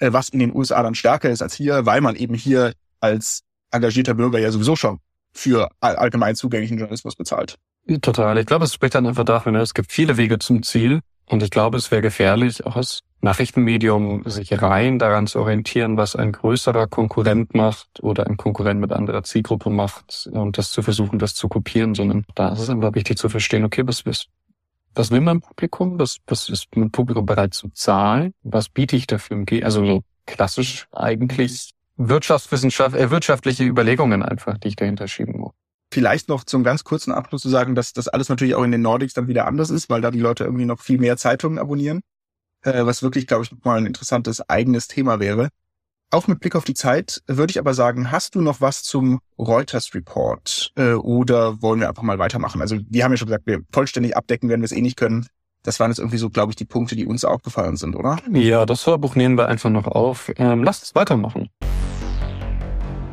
[0.00, 4.14] was in den USA dann stärker ist als hier, weil man eben hier als engagierter
[4.14, 4.98] Bürger ja sowieso schon
[5.32, 7.56] für all allgemein zugänglichen Journalismus bezahlt.
[8.02, 8.36] Total.
[8.38, 9.60] Ich glaube, es spricht dann einfach dafür, ne?
[9.60, 11.00] es gibt viele Wege zum Ziel.
[11.30, 16.16] Und ich glaube, es wäre gefährlich, auch als Nachrichtenmedium sich rein daran zu orientieren, was
[16.16, 21.18] ein größerer Konkurrent macht oder ein Konkurrent mit anderer Zielgruppe macht und das zu versuchen,
[21.18, 24.26] das zu kopieren, sondern da ist es einfach wichtig zu verstehen, okay, was, was,
[24.94, 25.98] was will mein Publikum?
[25.98, 28.34] Was, was ist mein Publikum bereit zu zahlen?
[28.42, 34.58] Was biete ich dafür im Ge Also so klassisch eigentlich Wirtschaftswissenschaft, äh, wirtschaftliche Überlegungen einfach,
[34.58, 35.52] die ich dahinter schieben muss.
[35.92, 38.82] Vielleicht noch zum ganz kurzen Abschluss zu sagen, dass das alles natürlich auch in den
[38.82, 42.02] Nordics dann wieder anders ist, weil da die Leute irgendwie noch viel mehr Zeitungen abonnieren,
[42.62, 45.48] äh, was wirklich, glaube ich, nochmal ein interessantes eigenes Thema wäre.
[46.10, 49.20] Auch mit Blick auf die Zeit würde ich aber sagen, hast du noch was zum
[49.38, 52.62] Reuters Report äh, oder wollen wir einfach mal weitermachen?
[52.62, 55.26] Also wir haben ja schon gesagt, wir vollständig abdecken werden wir es eh nicht können.
[55.64, 58.16] Das waren jetzt irgendwie so, glaube ich, die Punkte, die uns aufgefallen sind, oder?
[58.32, 60.32] Ja, das Hörbuch nehmen wir einfach noch auf.
[60.36, 61.50] Ähm, lasst es weitermachen.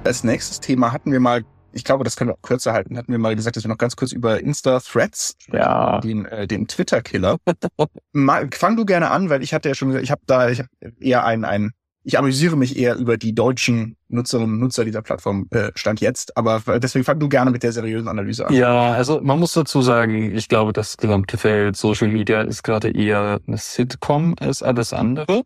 [0.06, 3.12] Als nächstes Thema hatten wir mal, ich glaube, das können wir auch kürzer halten, hatten
[3.12, 6.00] wir mal gesagt, dass wir noch ganz kurz über Insta-Threads, Ja.
[6.00, 7.40] den, äh, den Twitter-Killer.
[8.54, 10.68] Fang du gerne an, weil ich hatte ja schon gesagt, ich habe da ich hab
[11.02, 11.72] eher ein, ein,
[12.06, 16.38] ich amüsiere mich eher über die deutschen Nutzerinnen und Nutzer dieser Plattform äh, stand jetzt,
[16.38, 18.54] aber deswegen fang du gerne mit der seriösen Analyse an.
[18.54, 22.92] Ja, also man muss dazu sagen, ich glaube, das gesamte Feld Social Media ist gerade
[22.92, 25.42] eher eine Sitcom als alles andere.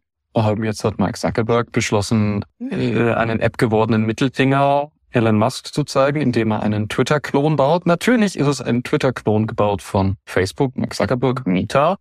[0.61, 6.51] Jetzt hat Mark Zuckerberg beschlossen, äh, einen App gewordenen Mittelfinger Elon Musk zu zeigen, indem
[6.51, 7.85] er einen Twitter-Klon baut.
[7.87, 11.97] Natürlich ist es ein Twitter-Klon gebaut von Facebook, Mark Zuckerberg, Meta.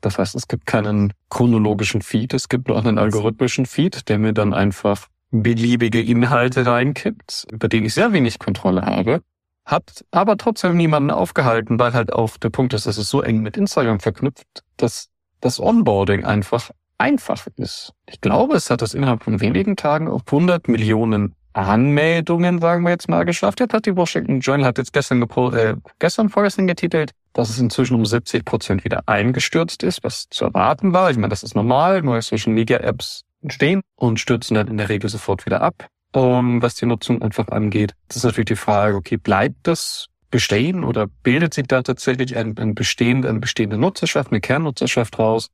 [0.00, 4.32] Das heißt, es gibt keinen chronologischen Feed, es gibt nur einen algorithmischen Feed, der mir
[4.32, 9.22] dann einfach beliebige Inhalte reinkippt, über den ich sehr wenig Kontrolle habe.
[9.64, 13.40] Hat aber trotzdem niemanden aufgehalten, weil halt auch der Punkt ist, dass es so eng
[13.40, 15.08] mit Instagram verknüpft, dass
[15.40, 17.92] das Onboarding einfach einfach ist.
[18.06, 22.90] Ich glaube, es hat das innerhalb von wenigen Tagen auf 100 Millionen Anmeldungen, sagen wir
[22.90, 23.60] jetzt mal, geschafft.
[23.60, 27.94] Jetzt hat die Washington Journal hat jetzt gestern, äh, gestern vorgestern getitelt, dass es inzwischen
[27.94, 31.10] um 70 Prozent wieder eingestürzt ist, was zu erwarten war.
[31.10, 32.00] Ich meine, das ist normal.
[32.00, 36.62] Neue Social Media Apps entstehen und stürzen dann in der Regel sofort wieder ab, um,
[36.62, 37.92] was die Nutzung einfach angeht.
[38.08, 42.56] Das ist natürlich die Frage, okay, bleibt das bestehen oder bildet sich da tatsächlich ein,
[42.56, 45.48] ein bestehend, eine bestehende Nutzerschaft, eine Kernnutzerschaft raus?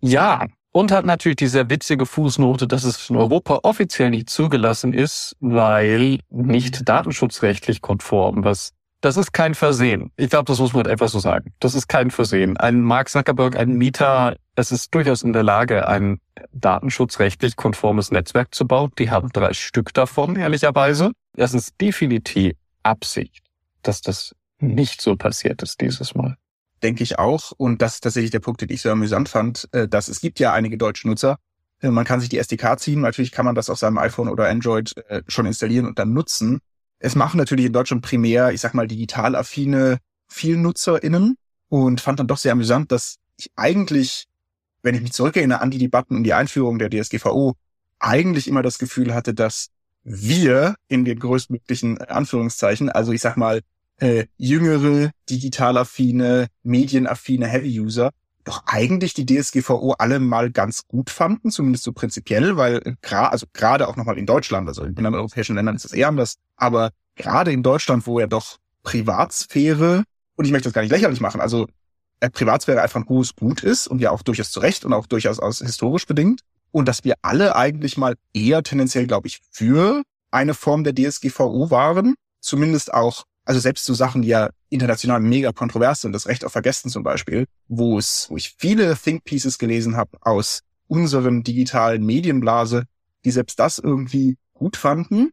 [0.00, 4.92] Ja, und hat natürlich die sehr witzige Fußnote, dass es in Europa offiziell nicht zugelassen
[4.92, 8.73] ist, weil nicht datenschutzrechtlich konform, was
[9.04, 10.10] das ist kein Versehen.
[10.16, 11.52] Ich glaube, das muss man einfach so sagen.
[11.60, 12.56] Das ist kein Versehen.
[12.56, 16.20] Ein Mark Zuckerberg, ein Mieter, es ist durchaus in der Lage, ein
[16.52, 18.92] datenschutzrechtlich konformes Netzwerk zu bauen.
[18.98, 21.10] Die haben drei Stück davon, ehrlicherweise.
[21.34, 23.44] Das ist definitiv Absicht,
[23.82, 26.36] dass das nicht so passiert ist dieses Mal
[26.82, 27.52] denke ich auch.
[27.56, 30.38] Und das ist tatsächlich der Punkt, den ich so amüsant fand, äh, dass es gibt
[30.38, 31.38] ja einige deutsche Nutzer.
[31.80, 33.00] Äh, Man kann sich die SDK ziehen.
[33.00, 36.60] Natürlich kann man das auf seinem iPhone oder Android äh, schon installieren und dann nutzen.
[37.04, 39.98] Es machen natürlich in Deutschland primär, ich sag mal, digital affine
[40.30, 41.36] VielnutzerInnen
[41.68, 44.24] und fand dann doch sehr amüsant, dass ich eigentlich,
[44.82, 47.56] wenn ich mich zurückerinnere an die Debatten um die Einführung der DSGVO,
[47.98, 49.68] eigentlich immer das Gefühl hatte, dass
[50.02, 53.60] wir in den größtmöglichen Anführungszeichen, also ich sag mal,
[53.98, 58.12] äh, jüngere, digitalaffine, medienaffine Heavy-User
[58.44, 63.46] doch eigentlich die DSGVO alle mal ganz gut fanden, zumindest so prinzipiell, weil gerade, also
[63.52, 66.90] gerade auch nochmal in Deutschland, also in anderen europäischen Ländern ist das eher anders, aber
[67.16, 70.04] gerade in Deutschland, wo ja doch Privatsphäre,
[70.36, 71.66] und ich möchte das gar nicht lächerlich machen, also
[72.20, 75.06] äh, Privatsphäre einfach ein hohes Gut ist und ja auch durchaus zu Recht und auch
[75.06, 76.42] durchaus aus historisch bedingt,
[76.74, 80.02] und dass wir alle eigentlich mal eher tendenziell, glaube ich, für
[80.32, 82.16] eine Form der DSGVO waren.
[82.40, 86.52] Zumindest auch, also selbst so Sachen, die ja international mega kontrovers sind, das Recht auf
[86.52, 92.04] Vergessen zum Beispiel, wo es, wo ich viele Think Pieces gelesen habe aus unseren digitalen
[92.04, 92.84] Medienblase,
[93.24, 95.30] die selbst das irgendwie gut fanden.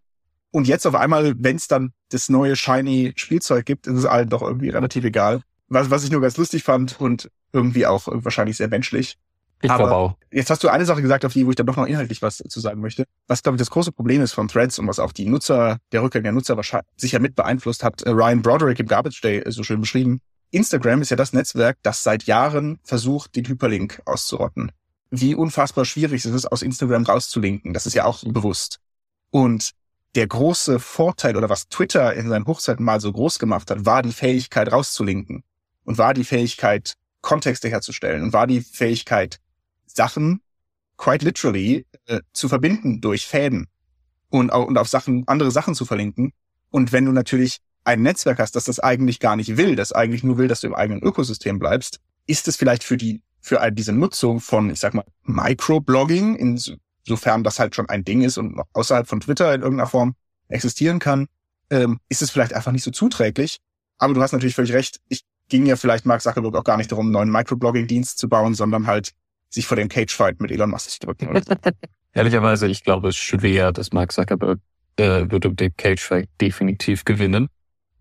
[0.52, 4.30] Und jetzt auf einmal, wenn es dann das neue shiny Spielzeug gibt, ist es allen
[4.30, 5.42] doch irgendwie relativ egal.
[5.68, 9.18] Was, was ich nur ganz lustig fand und irgendwie auch wahrscheinlich sehr menschlich.
[9.62, 10.16] Ich Aber glaube auch.
[10.32, 12.38] Jetzt hast du eine Sache gesagt, auf die, wo ich dann doch noch inhaltlich was
[12.38, 13.06] zu sagen möchte.
[13.28, 16.02] Was, glaube ich, das große Problem ist von Threads und was auch die Nutzer, der
[16.02, 19.64] Rückgang der Nutzer wahrscheinlich sicher mit beeinflusst hat, äh, Ryan Broderick im Garbage Day so
[19.64, 20.22] schön beschrieben.
[20.52, 24.72] Instagram ist ja das Netzwerk, das seit Jahren versucht, den Hyperlink auszurotten.
[25.10, 27.74] Wie unfassbar schwierig es ist, aus Instagram rauszulinken.
[27.74, 28.80] Das ist ja auch bewusst.
[29.30, 29.72] Und
[30.16, 34.02] der große Vorteil oder was Twitter in seinen Hochzeiten mal so groß gemacht hat, war
[34.02, 35.44] die Fähigkeit rauszulinken
[35.86, 39.40] und war die Fähigkeit, Kontexte herzustellen und war die Fähigkeit,
[39.96, 40.42] Sachen
[40.98, 43.68] quite literally äh, zu verbinden durch Fäden
[44.30, 46.32] und, und auf Sachen, andere Sachen zu verlinken.
[46.70, 50.24] Und wenn du natürlich ein Netzwerk hast, das das eigentlich gar nicht will, das eigentlich
[50.24, 53.92] nur will, dass du im eigenen Ökosystem bleibst, ist es vielleicht für die, für diese
[53.92, 58.68] Nutzung von, ich sag mal, Microblogging, insofern das halt schon ein Ding ist und noch
[58.74, 60.14] außerhalb von Twitter in irgendeiner Form
[60.48, 61.28] existieren kann,
[61.72, 63.58] ähm, ist es vielleicht einfach nicht so zuträglich.
[63.98, 65.00] Aber du hast natürlich völlig recht.
[65.10, 68.54] Ich ging ja vielleicht Mark Zuckerberg auch gar nicht darum, einen neuen Microblogging-Dienst zu bauen,
[68.54, 69.12] sondern halt
[69.52, 71.28] sich vor dem Cagefight mit Elon Musk zu drücken.
[71.30, 71.42] Oder?
[72.14, 74.60] Ehrlicherweise, ich glaube, es schwer, dass Mark Zuckerberg
[74.98, 77.48] äh, wird um den Cagefight definitiv gewinnen.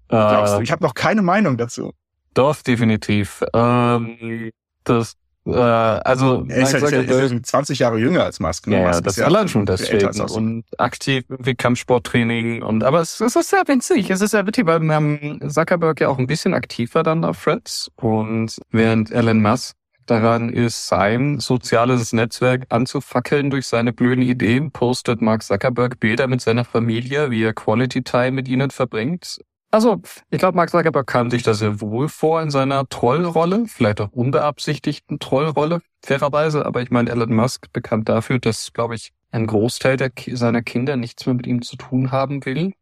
[0.09, 0.59] Glaubst du?
[0.59, 1.93] Äh, Ich habe noch keine Meinung dazu.
[2.35, 3.45] doch, definitiv.
[3.55, 4.51] Ähm,
[4.85, 5.15] das,
[5.47, 8.67] äh, also Er ist, halt, er ist 20 Jahre jünger als Musk.
[8.67, 8.81] ne?
[8.81, 10.09] Ja, Musk das ist allein schon deswegen.
[10.33, 14.11] Und aktiv irgendwie Kampfsporttraining und aber es, es ist sehr witzig.
[14.11, 17.91] Es ist sehr witzig, weil ähm, Zuckerberg ja auch ein bisschen aktiver dann auf Threads
[17.97, 19.77] und während Elon Musk
[20.11, 26.40] daran ist, sein soziales Netzwerk anzufackeln durch seine blöden Ideen, postet Mark Zuckerberg Bilder mit
[26.40, 29.40] seiner Familie, wie er Quality Time mit ihnen verbringt.
[29.70, 34.01] Also, ich glaube, Mark Zuckerberg kam sich da sehr wohl vor in seiner Trollrolle, vielleicht
[34.01, 36.66] auch unbeabsichtigten Trollrolle, fairerweise.
[36.66, 40.96] Aber ich meine, Elon Musk bekannt dafür, dass, glaube ich, ein Großteil der, seiner Kinder
[40.96, 42.73] nichts mehr mit ihm zu tun haben will.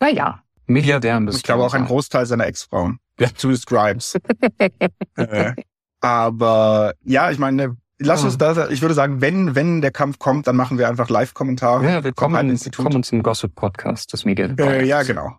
[0.00, 1.84] Naja, Milliardär müsste Ich glaube auch ein.
[1.84, 3.00] Großteil seiner Ex-Frauen.
[3.18, 4.14] Ja, zumindest Grimes.
[5.16, 5.52] äh,
[6.00, 8.54] aber ja, ich meine, lass uns Ah.
[8.54, 11.84] da, ich würde sagen, wenn, wenn der Kampf kommt, dann machen wir einfach Live-Kommentare.
[11.84, 12.84] Ja, wir kommen, ein wir Institut.
[12.84, 14.56] kommen zum Gossip-Podcast des Medien.
[14.58, 15.36] Äh, ja, genau.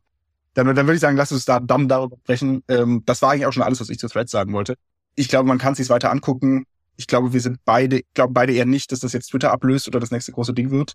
[0.54, 2.64] Dann, dann würde ich sagen, lass uns da dann darüber sprechen.
[2.68, 4.76] Ähm, das war eigentlich auch schon alles, was ich zu Threads sagen wollte.
[5.16, 6.66] Ich glaube, man kann es sich weiter angucken.
[6.98, 9.88] Ich glaube, wir sind beide, ich glaube beide eher nicht, dass das jetzt Twitter ablöst
[9.88, 10.94] oder das nächste große Ding wird.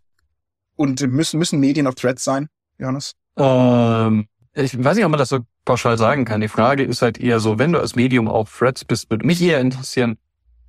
[0.76, 2.48] Und müssen, müssen Medien auf Threads sein,
[2.78, 3.12] Johannes?
[3.38, 6.40] Ähm, ich weiß nicht, ob man das so pauschal sagen kann.
[6.40, 9.42] Die Frage ist halt eher so, wenn du als Medium auf Threads bist, würde mich
[9.42, 10.16] eher interessieren,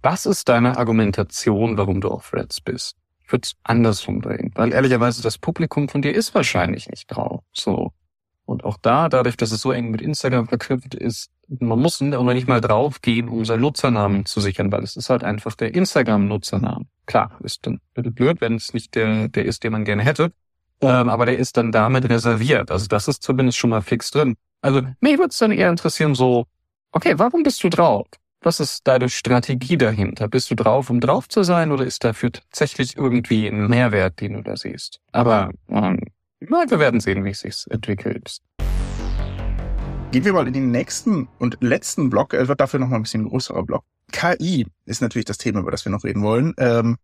[0.01, 2.97] was ist deine Argumentation, warum du auf Threads bist?
[3.23, 7.41] Ich würde es andersrum drehen, weil ehrlicherweise das Publikum von dir ist wahrscheinlich nicht drauf.
[7.53, 7.93] So.
[8.45, 12.23] Und auch da, dadurch, dass es so eng mit Instagram verknüpft ist, man muss noch
[12.33, 16.85] nicht mal draufgehen, um seinen Nutzernamen zu sichern, weil es ist halt einfach der Instagram-Nutzername.
[17.05, 20.03] Klar, ist dann ein bisschen blöd, wenn es nicht der, der ist, den man gerne
[20.03, 20.31] hätte.
[20.81, 22.71] Ähm, aber der ist dann damit reserviert.
[22.71, 24.35] Also das ist zumindest schon mal fix drin.
[24.61, 26.45] Also mich würde es dann eher interessieren, so,
[26.91, 28.07] okay, warum bist du drauf?
[28.41, 30.27] Was ist deine Strategie dahinter?
[30.27, 34.33] Bist du drauf, um drauf zu sein, oder ist dafür tatsächlich irgendwie ein Mehrwert, den
[34.33, 34.99] du da siehst?
[35.11, 35.99] Aber ähm,
[36.39, 38.37] wir werden sehen, wie es sich entwickelt.
[40.11, 42.33] Gehen wir mal in den nächsten und letzten Block.
[42.33, 43.83] Es wird dafür noch mal ein bisschen größerer Block.
[44.11, 46.53] KI ist natürlich das Thema, über das wir noch reden wollen.
[46.57, 46.97] Ähm,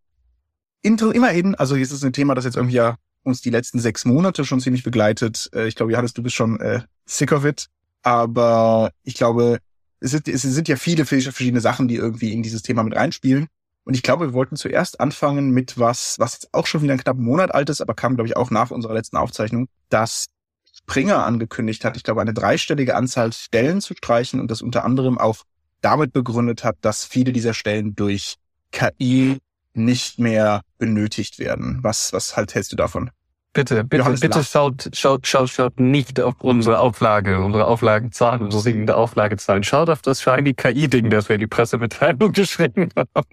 [0.83, 4.45] immerhin, also es ist ein Thema, das jetzt irgendwie ja uns die letzten sechs Monate
[4.45, 5.49] schon ziemlich begleitet.
[5.53, 7.67] Äh, ich glaube, Johannes, du bist schon äh, sick of it.
[8.01, 9.59] Aber ich glaube,
[9.99, 13.47] es sind, es sind ja viele verschiedene Sachen, die irgendwie in dieses Thema mit reinspielen.
[13.85, 17.01] Und ich glaube, wir wollten zuerst anfangen mit was, was jetzt auch schon wieder einen
[17.01, 20.27] knappen Monat alt ist, aber kam, glaube ich, auch nach unserer letzten Aufzeichnung, dass
[20.75, 25.17] Springer angekündigt hat, ich glaube, eine dreistellige Anzahl Stellen zu streichen und das unter anderem
[25.17, 25.43] auch
[25.81, 28.35] damit begründet hat, dass viele dieser Stellen durch
[28.71, 29.39] KI
[29.73, 31.79] nicht mehr benötigt werden.
[31.81, 33.09] Was, was halt hältst du davon?
[33.53, 34.51] Bitte, bitte, Johannes bitte lacht.
[34.51, 39.63] schaut, schaut, schaut, schaut nicht auf unsere Auflage, unsere Auflagenzahlen, unsere sinkende Auflagezahlen.
[39.63, 43.27] Schaut auf das shiny KI-Ding, das wir in die Pressemitteilung geschrieben haben.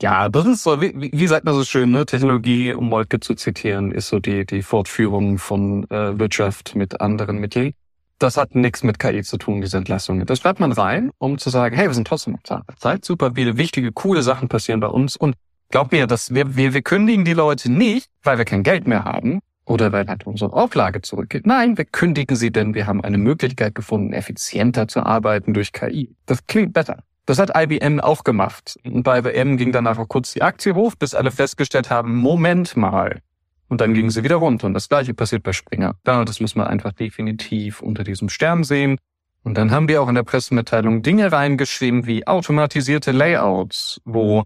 [0.00, 2.06] Ja, das ist so, wie, wie sagt man so schön, ne?
[2.06, 7.36] Technologie, um Moltke zu zitieren, ist so die, die Fortführung von äh, Wirtschaft mit anderen
[7.38, 7.72] Mitteln.
[8.18, 10.24] Das hat nichts mit KI zu tun, diese Entlassungen.
[10.24, 13.58] Das schreibt man rein, um zu sagen, hey, wir sind trotzdem auf Zeit, super viele
[13.58, 15.34] wichtige, coole Sachen passieren bei uns und
[15.70, 19.04] Glaub mir, dass wir, wir, wir kündigen die Leute nicht, weil wir kein Geld mehr
[19.04, 21.46] haben oder weil halt unsere Auflage zurückgeht.
[21.46, 26.14] Nein, wir kündigen sie, denn wir haben eine Möglichkeit gefunden, effizienter zu arbeiten durch KI.
[26.26, 27.02] Das klingt besser.
[27.26, 28.78] Das hat IBM auch gemacht.
[28.84, 32.76] Und bei IBM ging danach auch kurz die Aktie hoch, bis alle festgestellt haben, Moment
[32.76, 33.20] mal,
[33.68, 34.68] Und dann gingen sie wieder runter.
[34.68, 35.96] Und das gleiche passiert bei Springer.
[36.04, 38.98] Da, das muss man einfach definitiv unter diesem Stern sehen.
[39.42, 44.44] Und dann haben wir auch in der Pressemitteilung Dinge reingeschrieben wie automatisierte Layouts, wo,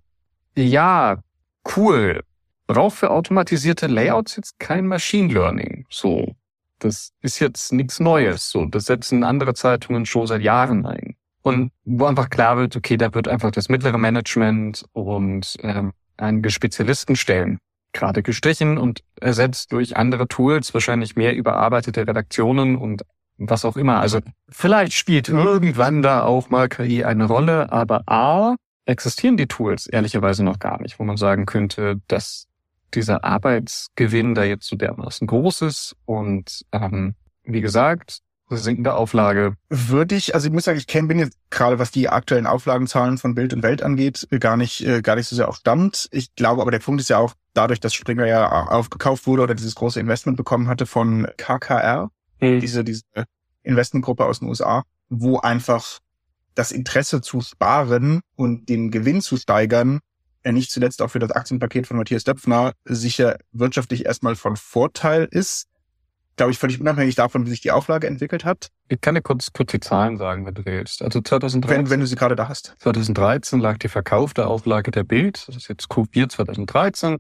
[0.56, 1.18] ja,
[1.76, 2.22] cool,
[2.66, 5.86] braucht für automatisierte Layouts jetzt kein Machine Learning.
[5.90, 6.36] So,
[6.78, 8.50] das ist jetzt nichts Neues.
[8.50, 11.16] So, das setzen andere Zeitungen schon seit Jahren ein.
[11.42, 16.50] Und wo einfach klar wird, okay, da wird einfach das mittlere Management und ähm, einige
[16.50, 17.58] Spezialistenstellen
[17.92, 23.02] gerade gestrichen und ersetzt durch andere Tools, wahrscheinlich mehr überarbeitete Redaktionen und
[23.36, 24.00] was auch immer.
[24.00, 28.54] Also vielleicht spielt irgendwann da auch mal KI eine Rolle, aber A,
[28.90, 32.46] existieren die Tools ehrlicherweise noch gar nicht, wo man sagen könnte, dass
[32.94, 39.55] dieser Arbeitsgewinn da jetzt so dermaßen groß ist und ähm, wie gesagt, sinkende Auflage.
[39.68, 43.18] Würde ich, also ich muss sagen, ich kenne, bin jetzt gerade, was die aktuellen Auflagenzahlen
[43.18, 46.09] von Bild und Welt angeht, gar nicht, äh, gar nicht so sehr auf Stand.
[46.11, 49.55] Ich glaube, aber der Punkt ist ja auch, dadurch, dass Springer ja aufgekauft wurde oder
[49.55, 52.61] dieses große Investment bekommen hatte von KKR, mhm.
[52.61, 53.05] diese, diese
[53.62, 56.00] Investmentgruppe aus den USA, wo einfach
[56.54, 60.00] das Interesse zu sparen und den Gewinn zu steigern,
[60.44, 65.28] ja nicht zuletzt auch für das Aktienpaket von Matthias Döpfner sicher wirtschaftlich erstmal von Vorteil
[65.30, 65.70] ist
[66.40, 68.68] glaube ich, völlig unabhängig davon, wie sich die Auflage entwickelt hat.
[68.88, 71.02] Ich kann dir kurz, kurz die Zahlen sagen, wenn du willst.
[71.02, 72.76] Also 2013, wenn, wenn du sie gerade da hast.
[72.78, 77.18] 2013 lag die verkaufte Auflage der Bild, das ist jetzt Q4 2013,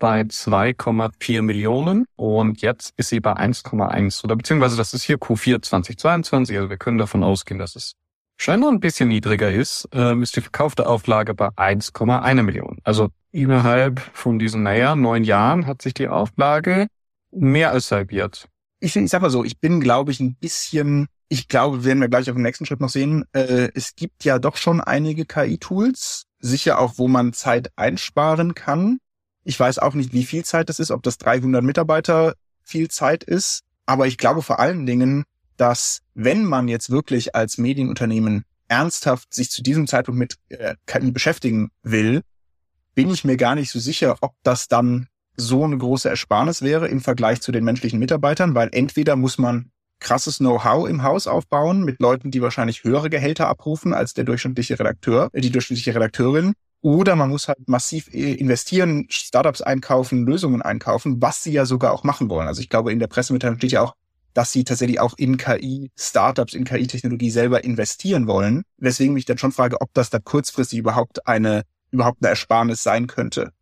[0.00, 5.62] bei 2,4 Millionen und jetzt ist sie bei 1,1 oder beziehungsweise das ist hier Q4
[5.62, 7.92] 2022, also wir können davon ausgehen, dass es
[8.36, 12.78] scheinbar ein bisschen niedriger ist, ähm, ist die verkaufte Auflage bei 1,1 Millionen.
[12.84, 16.86] Also innerhalb von diesen, naja, neun Jahren hat sich die Auflage
[17.30, 18.48] mehr als halbiert
[18.80, 22.08] ich, ich sag mal so, ich bin, glaube ich, ein bisschen, ich glaube, werden wir
[22.08, 26.24] gleich auf dem nächsten Schritt noch sehen, äh, es gibt ja doch schon einige KI-Tools,
[26.38, 28.98] sicher auch, wo man Zeit einsparen kann.
[29.44, 33.24] Ich weiß auch nicht, wie viel Zeit das ist, ob das 300 Mitarbeiter viel Zeit
[33.24, 35.24] ist, aber ich glaube vor allen Dingen,
[35.56, 40.74] dass wenn man jetzt wirklich als Medienunternehmen ernsthaft sich zu diesem Zeitpunkt mit äh,
[41.10, 42.22] beschäftigen will,
[42.94, 46.88] bin ich mir gar nicht so sicher, ob das dann so eine große Ersparnis wäre
[46.88, 51.84] im Vergleich zu den menschlichen Mitarbeitern, weil entweder muss man krasses Know-how im Haus aufbauen
[51.84, 56.54] mit Leuten, die wahrscheinlich höhere Gehälter abrufen als der durchschnittliche Redakteur, äh, die durchschnittliche Redakteurin.
[56.82, 61.92] Oder man muss halt massiv äh, investieren, Startups einkaufen, Lösungen einkaufen, was sie ja sogar
[61.92, 62.48] auch machen wollen.
[62.48, 63.94] Also ich glaube, in der Pressemitteilung steht ja auch,
[64.36, 68.64] dass sie tatsächlich auch in KI, Startups, in KI-Technologie selber investieren wollen.
[68.76, 73.06] Weswegen mich dann schon frage, ob das da kurzfristig überhaupt eine, überhaupt eine Ersparnis sein
[73.06, 73.52] könnte.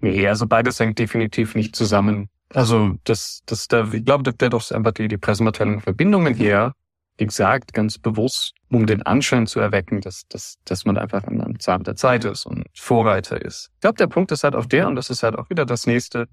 [0.00, 2.30] Nee, also beides hängt definitiv nicht zusammen.
[2.54, 6.72] Also das, das, da, ich glaube, da wird doch einfach die, die Pressemitteilung Verbindungen her,
[7.18, 11.60] wie gesagt, ganz bewusst, um den Anschein zu erwecken, dass, dass, dass man einfach am
[11.60, 13.72] Zahn der Zeit ist und Vorreiter ist.
[13.74, 15.86] Ich glaube, der Punkt ist halt auch der, und das ist halt auch wieder das
[15.86, 16.28] nächste,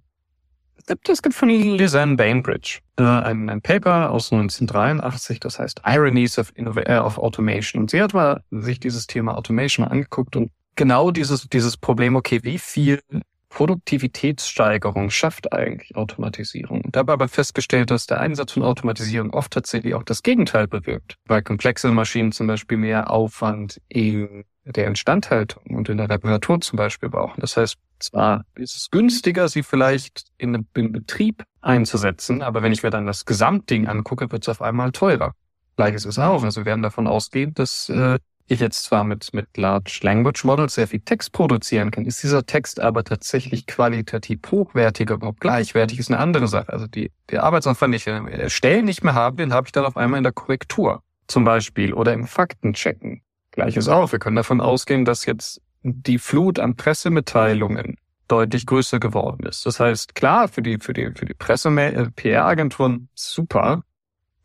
[1.04, 6.52] das gibt von Lisanne Bainbridge äh, ein, ein Paper aus 1983, das heißt Ironies of,
[6.56, 7.82] Innov äh, of Automation.
[7.82, 12.42] Und sie hat mal sich dieses Thema Automation angeguckt und genau dieses, dieses Problem, okay,
[12.44, 13.02] wie viel
[13.50, 16.82] Produktivitätssteigerung schafft eigentlich Automatisierung.
[16.92, 21.42] Dabei aber festgestellt, dass der Einsatz von Automatisierung oft tatsächlich auch das Gegenteil bewirkt, weil
[21.42, 27.08] komplexe Maschinen zum Beispiel mehr Aufwand in der Instandhaltung und in der Reparatur zum Beispiel
[27.08, 27.40] brauchen.
[27.40, 32.84] Das heißt, zwar ist es günstiger, sie vielleicht in einem Betrieb einzusetzen, aber wenn ich
[32.84, 35.34] mir dann das Gesamtding angucke, wird es auf einmal teurer.
[35.76, 36.44] Gleiches ist auch.
[36.44, 40.76] Also wir werden davon ausgehen, dass äh, ich jetzt zwar mit, mit Large Language Models
[40.76, 46.12] sehr viel Text produzieren kann, ist dieser Text aber tatsächlich qualitativ hochwertiger, überhaupt gleichwertig, ist
[46.12, 46.72] eine andere Sache.
[46.72, 49.98] Also die, der Arbeitsaufwand, den ich erstellen nicht mehr habe, den habe ich dann auf
[49.98, 53.22] einmal in der Korrektur zum Beispiel oder im Faktenchecken.
[53.52, 54.12] Gleiches auch.
[54.12, 59.66] Wir können davon ausgehen, dass jetzt die Flut an Pressemitteilungen deutlich größer geworden ist.
[59.66, 63.84] Das heißt, klar, für die, für die, für die Presse-PR-Agenturen äh, super.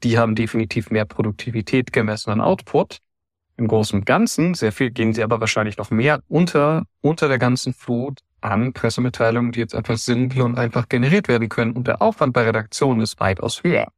[0.03, 2.99] Die haben definitiv mehr Produktivität gemessen an Output
[3.57, 7.39] im Großen und Ganzen, sehr viel gehen sie aber wahrscheinlich noch mehr unter, unter der
[7.39, 11.73] ganzen Flut an Pressemitteilungen, die jetzt einfach simpel und einfach generiert werden können.
[11.73, 13.89] Und der Aufwand bei Redaktionen ist weitaus höher.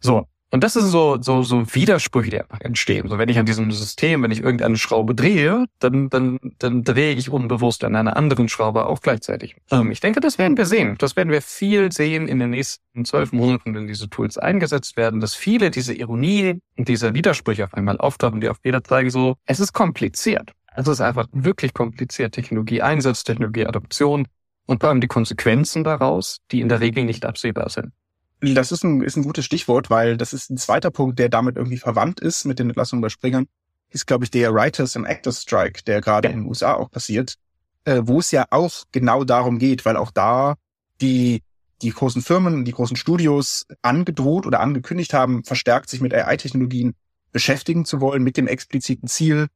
[0.00, 0.26] So.
[0.52, 3.08] Und das ist so, so, so Widersprüche, die einfach entstehen.
[3.08, 7.14] So, wenn ich an diesem System, wenn ich irgendeine Schraube drehe, dann, dann, dann drehe
[7.14, 9.56] ich unbewusst an einer anderen Schraube auch gleichzeitig.
[9.72, 10.94] Ähm, ich denke, das werden wir sehen.
[10.98, 15.20] Das werden wir viel sehen in den nächsten zwölf Monaten, wenn diese Tools eingesetzt werden,
[15.20, 19.34] dass viele diese Ironie und diese Widersprüche auf einmal auftauchen, die auf jeder zeigen so,
[19.46, 20.52] es ist kompliziert.
[20.76, 22.34] Es ist einfach wirklich kompliziert.
[22.34, 24.28] Technologie Einsatz, Technologie Adoption
[24.66, 27.92] und vor allem die Konsequenzen daraus, die in der Regel nicht absehbar sind.
[28.40, 31.56] Das ist ein, ist ein gutes Stichwort, weil das ist ein zweiter Punkt, der damit
[31.56, 33.46] irgendwie verwandt ist mit den Entlassungen bei Springern,
[33.90, 36.34] ist, glaube ich, der Writers and Actors Strike, der gerade ja.
[36.34, 37.36] in den USA auch passiert,
[37.84, 40.56] äh, wo es ja auch genau darum geht, weil auch da
[41.00, 41.42] die
[41.82, 46.94] die großen Firmen, die großen Studios angedroht oder angekündigt haben, verstärkt sich mit AI-Technologien
[47.32, 49.48] beschäftigen zu wollen, mit dem expliziten Ziel,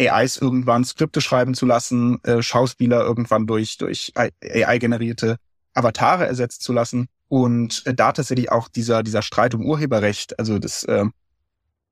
[0.00, 5.36] AIs irgendwann Skripte schreiben zu lassen, äh, Schauspieler irgendwann durch, durch AI-generierte
[5.74, 7.08] Avatare ersetzt zu lassen.
[7.28, 11.04] Und äh, da tatsächlich auch dieser, dieser Streit um Urheberrecht, also das, äh,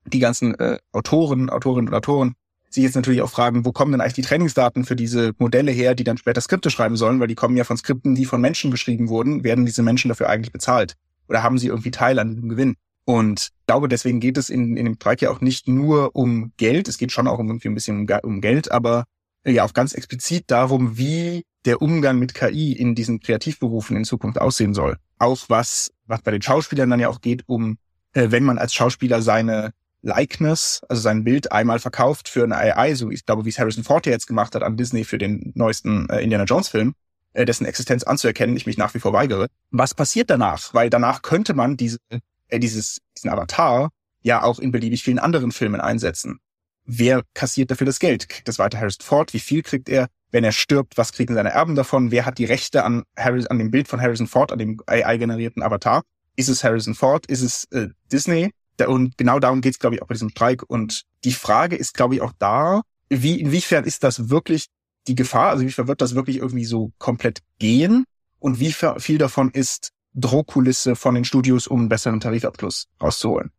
[0.05, 2.35] die ganzen äh, Autoren, Autorinnen und Autoren
[2.69, 5.95] sich jetzt natürlich auch fragen, wo kommen denn eigentlich die Trainingsdaten für diese Modelle her,
[5.95, 8.71] die dann später Skripte schreiben sollen, weil die kommen ja von Skripten, die von Menschen
[8.71, 9.43] geschrieben wurden.
[9.43, 10.95] Werden diese Menschen dafür eigentlich bezahlt?
[11.29, 12.75] Oder haben sie irgendwie Teil an dem Gewinn?
[13.05, 16.51] Und ich glaube, deswegen geht es in, in dem Streik ja auch nicht nur um
[16.57, 16.87] Geld.
[16.89, 19.05] Es geht schon auch irgendwie ein bisschen um, um Geld, aber
[19.43, 24.03] äh, ja auch ganz explizit darum, wie der Umgang mit KI in diesen Kreativberufen in
[24.03, 24.97] Zukunft aussehen soll.
[25.19, 27.77] Auch was, was bei den Schauspielern dann ja auch geht, um,
[28.13, 32.95] äh, wenn man als Schauspieler seine Likeness, also sein Bild einmal verkauft für eine AI,
[32.95, 36.09] so ich glaube, wie es Harrison Ford jetzt gemacht hat an Disney für den neuesten
[36.09, 36.93] äh, Indiana Jones Film,
[37.33, 39.47] äh, dessen Existenz anzuerkennen, ich mich nach wie vor weigere.
[39.71, 40.73] Was passiert danach?
[40.73, 43.89] Weil danach könnte man diese, äh, dieses, diesen Avatar
[44.21, 46.39] ja auch in beliebig vielen anderen Filmen einsetzen.
[46.85, 48.29] Wer kassiert dafür das Geld?
[48.29, 49.33] Kriegt das weiter Harrison Ford?
[49.33, 50.07] Wie viel kriegt er?
[50.31, 52.11] Wenn er stirbt, was kriegen seine Erben davon?
[52.11, 55.63] Wer hat die Rechte an, Harris, an dem Bild von Harrison Ford, an dem AI-generierten
[55.63, 56.03] Avatar?
[56.35, 57.25] Ist es Harrison Ford?
[57.27, 58.51] Ist es äh, Disney?
[58.85, 60.63] Und genau darum geht es, glaube ich, auch bei diesem Streik.
[60.67, 64.67] Und die Frage ist, glaube ich, auch da, wie, inwiefern ist das wirklich
[65.07, 65.49] die Gefahr?
[65.49, 68.05] Also inwiefern wird das wirklich irgendwie so komplett gehen?
[68.39, 73.51] Und wie viel davon ist Drohkulisse von den Studios, um einen besseren Tarifabschluss rauszuholen?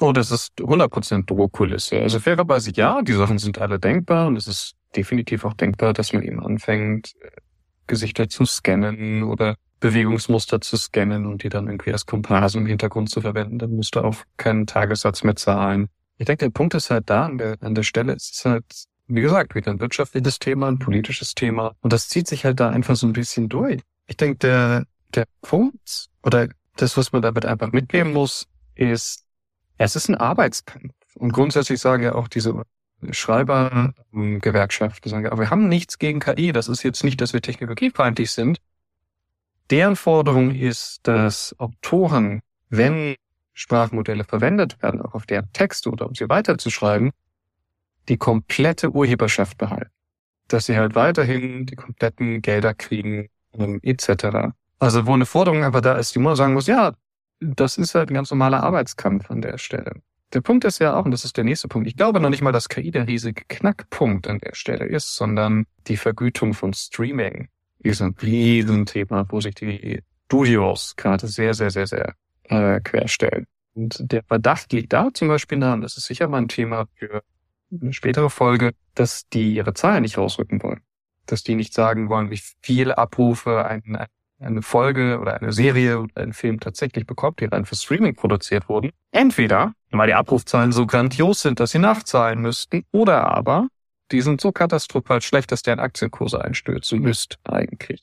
[0.00, 2.00] Oh, das ist 100% Drohkulisse.
[2.00, 6.12] Also fairerweise ja, die Sachen sind alle denkbar und es ist definitiv auch denkbar, dass
[6.12, 7.14] man eben anfängt,
[7.86, 13.10] Gesichter zu scannen oder Bewegungsmuster zu scannen und die dann irgendwie als Komparsen im Hintergrund
[13.10, 15.88] zu verwenden, dann musst du auch keinen Tagessatz mehr zahlen.
[16.18, 18.64] Ich denke, der Punkt ist halt da an der, an der Stelle, es ist halt,
[19.06, 22.70] wie gesagt, wieder ein wirtschaftliches Thema, ein politisches Thema und das zieht sich halt da
[22.70, 23.80] einfach so ein bisschen durch.
[24.06, 24.84] Ich denke, der,
[25.14, 29.24] der Punkt oder das, was man damit einfach mitnehmen muss, ist,
[29.78, 30.94] es ist ein Arbeitskampf.
[31.14, 32.62] Und grundsätzlich sagen ja auch diese
[33.10, 36.52] Schreibergewerkschaften, sagen, aber wir haben nichts gegen KI.
[36.52, 38.58] Das ist jetzt nicht, dass wir technologiefeindlich sind.
[39.70, 43.16] Deren Forderung ist, dass Autoren, wenn
[43.52, 47.10] Sprachmodelle verwendet werden, auch auf deren Texte oder um sie weiterzuschreiben,
[48.08, 49.90] die komplette Urheberschaft behalten.
[50.48, 54.52] Dass sie halt weiterhin die kompletten Gelder kriegen, ähm, etc.
[54.78, 56.94] Also wo eine Forderung einfach da ist, die man sagen muss, ja,
[57.40, 60.02] das ist halt ein ganz normaler Arbeitskampf an der Stelle.
[60.32, 62.42] Der Punkt ist ja auch, und das ist der nächste Punkt, ich glaube noch nicht
[62.42, 67.48] mal, dass KI der riesige Knackpunkt an der Stelle ist, sondern die Vergütung von Streaming
[67.78, 72.14] ist ein Riesenthema, wo sich die Studios gerade sehr, sehr, sehr, sehr
[72.44, 73.46] äh, querstellen.
[73.74, 77.22] Und der Verdacht liegt da zum Beispiel daran, das ist sicher mal ein Thema für
[77.70, 80.80] eine spätere Folge, dass die ihre Zahlen nicht rausrücken wollen.
[81.26, 83.98] Dass die nicht sagen wollen, wie viele Abrufe ein,
[84.38, 88.68] eine Folge oder eine Serie oder ein Film tatsächlich bekommt, die rein für Streaming produziert
[88.68, 88.90] wurden.
[89.10, 93.68] Entweder, weil die Abrufzahlen so grandios sind, dass sie nachzahlen müssten, oder aber,
[94.12, 98.02] die sind so katastrophal schlecht, dass deren Aktienkurse einstürzen müsst eigentlich.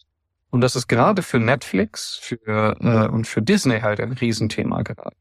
[0.50, 5.16] Und das ist gerade für Netflix für, äh, und für Disney halt ein Riesenthema gerade.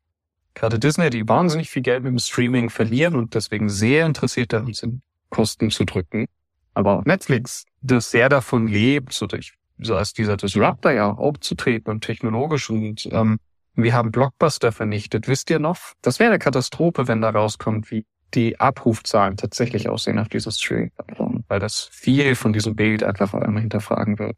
[0.55, 4.75] Gerade Disney, die wahnsinnig viel Geld mit dem Streaming verlieren und deswegen sehr interessiert daran
[4.75, 6.27] sind, Kosten zu drücken.
[6.75, 11.19] Aber auch Netflix, das sehr davon lebt, so, durch, so als dieser Disruptor ja auch
[11.19, 13.39] aufzutreten und technologisch und ähm,
[13.75, 15.29] wir haben Blockbuster vernichtet.
[15.29, 15.79] Wisst ihr noch?
[16.03, 18.05] Das wäre eine Katastrophe, wenn da rauskommt, wie
[18.35, 23.43] die Abrufzahlen tatsächlich aussehen auf dieser Streaming-Plattform, weil das viel von diesem Bild einfach vor
[23.43, 24.37] allem hinterfragen wird.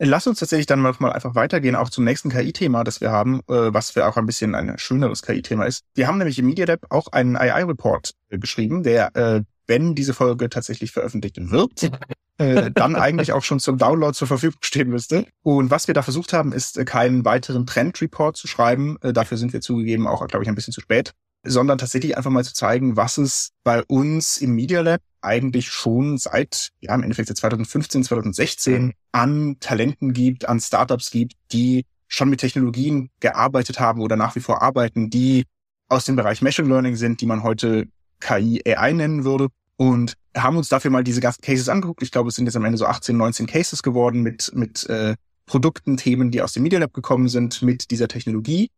[0.00, 3.74] Lass uns tatsächlich dann mal einfach weitergehen, auch zum nächsten KI-Thema, das wir haben, äh,
[3.74, 5.84] was für auch ein bisschen ein schöneres KI-Thema ist.
[5.94, 10.14] Wir haben nämlich im Media Lab auch einen AI-Report äh, geschrieben, der, äh, wenn diese
[10.14, 11.90] Folge tatsächlich veröffentlicht wird,
[12.38, 15.26] dann eigentlich auch schon zum Download zur Verfügung stehen müsste.
[15.42, 18.96] Und was wir da versucht haben, ist keinen weiteren Trend-Report zu schreiben.
[19.02, 21.12] dafür sind wir zugegeben auch, glaube ich, ein bisschen zu spät
[21.44, 26.18] sondern tatsächlich einfach mal zu zeigen, was es bei uns im Media Lab eigentlich schon
[26.18, 32.30] seit, ja, im Endeffekt seit 2015, 2016 an Talenten gibt, an Startups gibt, die schon
[32.30, 35.44] mit Technologien gearbeitet haben oder nach wie vor arbeiten, die
[35.88, 37.86] aus dem Bereich Machine Learning sind, die man heute
[38.20, 39.48] KI AI nennen würde
[39.78, 42.02] und haben uns dafür mal diese ganzen Cases angeguckt.
[42.02, 45.14] Ich glaube, es sind jetzt am Ende so 18, 19 Cases geworden mit, mit äh,
[45.46, 48.70] Produkten, Themen, die aus dem Media Lab gekommen sind mit dieser Technologie.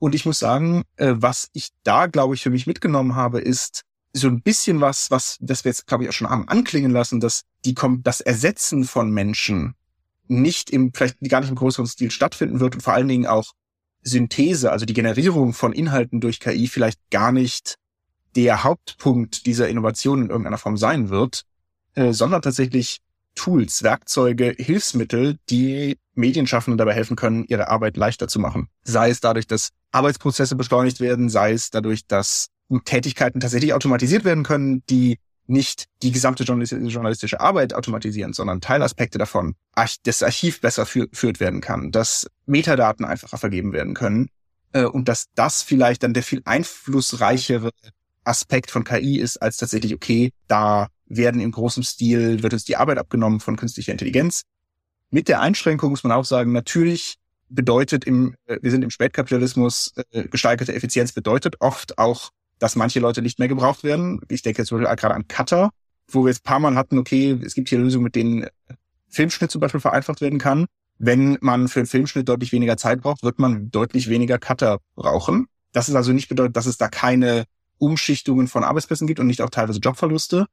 [0.00, 3.82] Und ich muss sagen, äh, was ich da, glaube ich, für mich mitgenommen habe, ist
[4.12, 7.20] so ein bisschen was, was, das wir jetzt, glaube ich, auch schon haben anklingen lassen,
[7.20, 9.74] dass die, das Ersetzen von Menschen
[10.26, 13.52] nicht im, vielleicht gar nicht im größeren Stil stattfinden wird und vor allen Dingen auch
[14.02, 17.76] Synthese, also die Generierung von Inhalten durch KI vielleicht gar nicht
[18.36, 21.44] der Hauptpunkt dieser Innovation in irgendeiner Form sein wird,
[21.94, 22.98] äh, sondern tatsächlich
[23.34, 28.68] Tools, Werkzeuge, Hilfsmittel, die Medienschaffenden dabei helfen können, ihre Arbeit leichter zu machen.
[28.82, 32.48] Sei es dadurch, dass Arbeitsprozesse beschleunigt werden, sei es dadurch, dass
[32.84, 39.54] Tätigkeiten tatsächlich automatisiert werden können, die nicht die gesamte journalistische Arbeit automatisieren, sondern Teilaspekte davon,
[40.02, 44.28] das Archiv besser führt werden kann, dass Metadaten einfacher vergeben werden können
[44.72, 47.70] äh, und dass das vielleicht dann der viel einflussreichere
[48.28, 52.76] Aspekt von KI ist, als tatsächlich, okay, da werden im großen Stil, wird uns die
[52.76, 54.42] Arbeit abgenommen von künstlicher Intelligenz.
[55.10, 57.16] Mit der Einschränkung muss man auch sagen, natürlich
[57.48, 63.00] bedeutet im, äh, wir sind im Spätkapitalismus, äh, gesteigerte Effizienz bedeutet oft auch dass manche
[63.00, 64.20] Leute nicht mehr gebraucht werden.
[64.28, 65.70] Ich denke jetzt gerade an Cutter,
[66.08, 68.50] wo wir jetzt paar Mal hatten, okay, es gibt hier Lösungen, mit denen äh,
[69.08, 70.66] Filmschnitt zum Beispiel vereinfacht werden kann.
[70.98, 75.46] Wenn man für einen Filmschnitt deutlich weniger Zeit braucht, wird man deutlich weniger Cutter brauchen.
[75.72, 77.44] Das ist also nicht bedeutet, dass es da keine
[77.78, 80.46] Umschichtungen von Arbeitsplätzen gibt und nicht auch teilweise Jobverluste.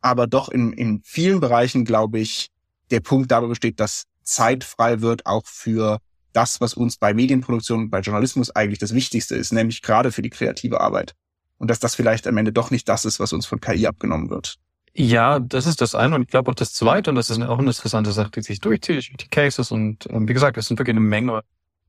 [0.00, 2.50] Aber doch in, in vielen Bereichen, glaube ich,
[2.90, 5.98] der Punkt dabei besteht, dass Zeit frei wird auch für
[6.32, 10.30] das, was uns bei Medienproduktion, bei Journalismus eigentlich das Wichtigste ist, nämlich gerade für die
[10.30, 11.14] kreative Arbeit
[11.58, 14.30] und dass das vielleicht am Ende doch nicht das ist, was uns von KI abgenommen
[14.30, 14.56] wird.
[14.92, 17.58] Ja, das ist das eine und ich glaube auch das zweite und das ist auch
[17.58, 20.94] eine interessante Sache, die sich durchzieht, die Cases und ähm, wie gesagt, es sind wirklich
[20.94, 21.42] eine Menge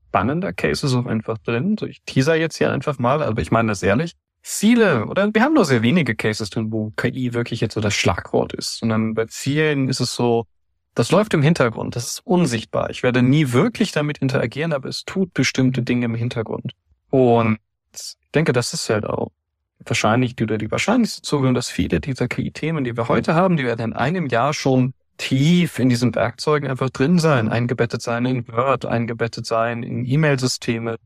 [0.08, 1.76] spannender Cases auch einfach drin.
[1.78, 4.14] So, ich teaser jetzt hier einfach mal, aber ich meine das ehrlich.
[4.48, 7.94] Viele, oder wir haben nur sehr wenige Cases drin, wo KI wirklich jetzt so das
[7.94, 10.46] Schlagwort ist, sondern bei vielen ist es so,
[10.94, 12.88] das läuft im Hintergrund, das ist unsichtbar.
[12.90, 16.74] Ich werde nie wirklich damit interagieren, aber es tut bestimmte Dinge im Hintergrund.
[17.10, 17.58] Und
[17.92, 19.32] ich denke, das ist halt auch
[19.80, 23.80] wahrscheinlich oder die wahrscheinlichste Zugehörigkeit, dass viele dieser KI-Themen, die wir heute haben, die werden
[23.80, 28.86] in einem Jahr schon tief in diesen Werkzeugen einfach drin sein, eingebettet sein in Word,
[28.86, 30.98] eingebettet sein in E-Mail-Systeme.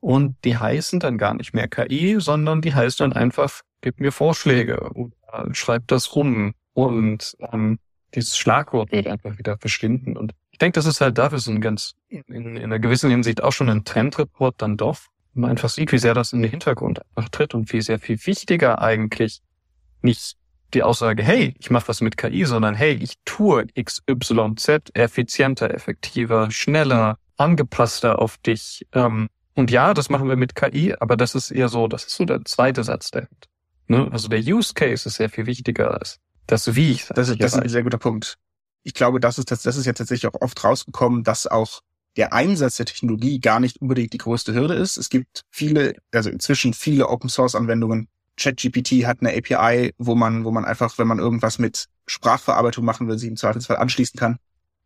[0.00, 4.12] Und die heißen dann gar nicht mehr KI, sondern die heißen dann einfach, gib mir
[4.12, 6.54] Vorschläge oder schreib das rum.
[6.72, 7.78] Und ähm,
[8.14, 10.16] dieses Schlagwort wird einfach wieder verschwinden.
[10.16, 13.42] Und ich denke, das ist halt dafür so ein ganz, in, in einer gewissen Hinsicht
[13.42, 14.98] auch schon ein Trendreport dann doch,
[15.34, 18.18] man einfach sieht, wie sehr das in den Hintergrund einfach tritt und wie sehr viel
[18.26, 19.40] wichtiger eigentlich
[20.02, 20.36] nicht
[20.74, 26.50] die Aussage, hey, ich mache was mit KI, sondern hey, ich tue XYZ effizienter, effektiver,
[26.50, 28.86] schneller, angepasster auf dich.
[28.92, 29.28] Ähm,
[29.58, 32.24] und ja, das machen wir mit KI, aber das ist eher so, das ist so
[32.24, 33.26] der zweite Satz der
[33.88, 34.08] ne?
[34.12, 36.92] Also der Use Case ist sehr viel wichtiger als das Wie.
[36.92, 38.38] Ich das ist, das ist ein sehr guter Punkt.
[38.84, 41.80] Ich glaube, das ist, das, das ist ja tatsächlich auch oft rausgekommen, dass auch
[42.16, 44.96] der Einsatz der Technologie gar nicht unbedingt die größte Hürde ist.
[44.96, 48.06] Es gibt viele, also inzwischen viele Open Source Anwendungen.
[48.36, 53.08] ChatGPT hat eine API, wo man, wo man einfach, wenn man irgendwas mit Sprachverarbeitung machen
[53.08, 54.38] will, sich im Zweifelsfall anschließen kann.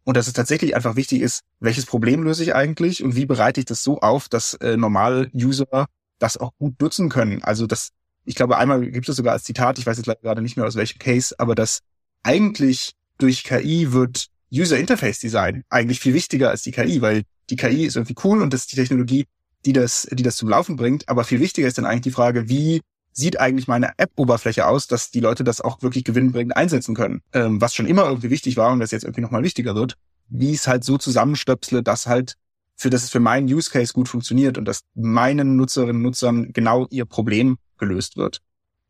[0.04, 3.60] Und dass es tatsächlich einfach wichtig ist, welches Problem löse ich eigentlich und wie bereite
[3.60, 5.86] ich das so auf, dass äh, normale User
[6.18, 7.42] das auch gut nutzen können.
[7.42, 7.90] Also das,
[8.24, 10.74] ich glaube, einmal gibt es sogar als Zitat, ich weiß jetzt gerade nicht mehr aus
[10.74, 11.80] welchem Case, aber dass
[12.22, 17.56] eigentlich durch KI wird User Interface Design eigentlich viel wichtiger als die KI, weil die
[17.56, 19.26] KI ist irgendwie cool und das ist die Technologie,
[19.64, 21.08] die das, die das zum Laufen bringt.
[21.08, 22.80] Aber viel wichtiger ist dann eigentlich die Frage, wie
[23.12, 27.22] sieht eigentlich meine App-Oberfläche aus, dass die Leute das auch wirklich gewinnbringend einsetzen können.
[27.32, 29.96] Ähm, was schon immer irgendwie wichtig war und das jetzt irgendwie nochmal wichtiger wird,
[30.28, 32.36] wie es halt so zusammenstöpsle, dass halt
[32.76, 36.52] für das es für meinen Use Case gut funktioniert und dass meinen Nutzerinnen und Nutzern
[36.52, 38.40] genau ihr Problem gelöst wird.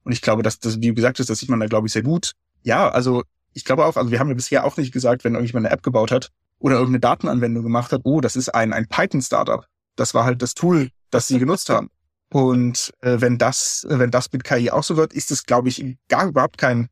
[0.04, 1.92] Und ich glaube, dass das, wie du gesagt hast, das sieht man da, glaube ich,
[1.92, 2.32] sehr gut.
[2.62, 5.66] Ja, also ich glaube auch, also wir haben ja bisher auch nicht gesagt, wenn irgendjemand
[5.66, 9.66] eine App gebaut hat oder irgendeine Datenanwendung gemacht hat, oh, das ist ein, ein Python-Startup.
[9.96, 11.90] Das war halt das Tool, das sie genutzt haben.
[12.32, 15.98] Und äh, wenn das, wenn das mit KI auch so wird, ist es, glaube ich,
[16.08, 16.88] gar überhaupt kein,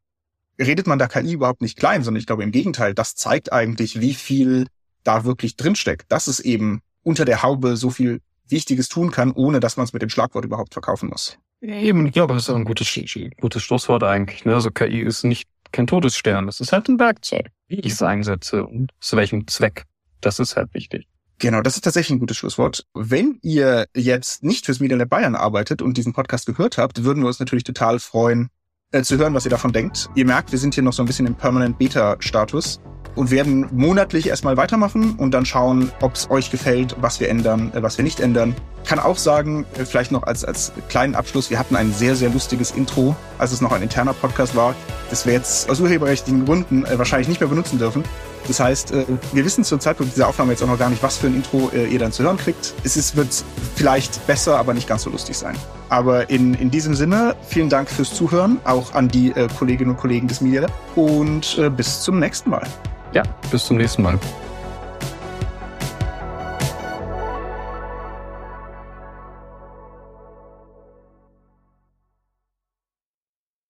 [0.61, 4.01] redet man da KI überhaupt nicht klein, sondern ich glaube im Gegenteil, das zeigt eigentlich,
[4.01, 4.67] wie viel
[5.03, 9.61] da wirklich drinsteckt, dass es eben unter der Haube so viel Wichtiges tun kann, ohne
[9.61, 11.39] dass man es mit dem Schlagwort überhaupt verkaufen muss.
[11.63, 12.93] Eben, ich glaube, das ist auch ein gutes,
[13.41, 14.45] gutes Schlusswort eigentlich.
[14.45, 14.55] Ne?
[14.55, 16.47] Also KI ist nicht kein Todesstern.
[16.47, 19.85] Das ist halt ein Werkzeug, wie ich es einsetze und zu welchem Zweck.
[20.21, 21.07] Das ist halt wichtig.
[21.41, 22.85] Genau, das ist tatsächlich ein gutes Schlusswort.
[22.93, 27.23] Wenn ihr jetzt nicht fürs Media Lab Bayern arbeitet und diesen Podcast gehört habt, würden
[27.23, 28.51] wir uns natürlich total freuen,
[28.93, 30.11] äh, zu hören, was ihr davon denkt.
[30.15, 32.81] Ihr merkt, wir sind hier noch so ein bisschen im Permanent Beta-Status
[33.15, 37.73] und werden monatlich erstmal weitermachen und dann schauen, ob es euch gefällt, was wir ändern,
[37.73, 38.55] äh, was wir nicht ändern.
[38.85, 42.29] Kann auch sagen, äh, vielleicht noch als, als kleinen Abschluss, wir hatten ein sehr, sehr
[42.29, 44.75] lustiges Intro, als es noch ein interner Podcast war,
[45.09, 48.05] das wir jetzt aus urheberrechtlichen Gründen äh, wahrscheinlich nicht mehr benutzen dürfen.
[48.49, 51.19] Das heißt, äh, wir wissen zum Zeitpunkt dieser Aufnahme jetzt auch noch gar nicht, was
[51.19, 52.75] für ein Intro äh, ihr dann zu hören kriegt.
[52.85, 55.57] Es ist, wird vielleicht besser, aber nicht ganz so lustig sein.
[55.89, 59.97] Aber in, in diesem Sinne, vielen Dank fürs Zuhören, auch an die äh, Kolleginnen und
[59.97, 60.67] Kollegen des Media
[60.97, 62.67] und bis zum nächsten Mal.
[63.13, 64.19] Ja, bis zum nächsten Mal.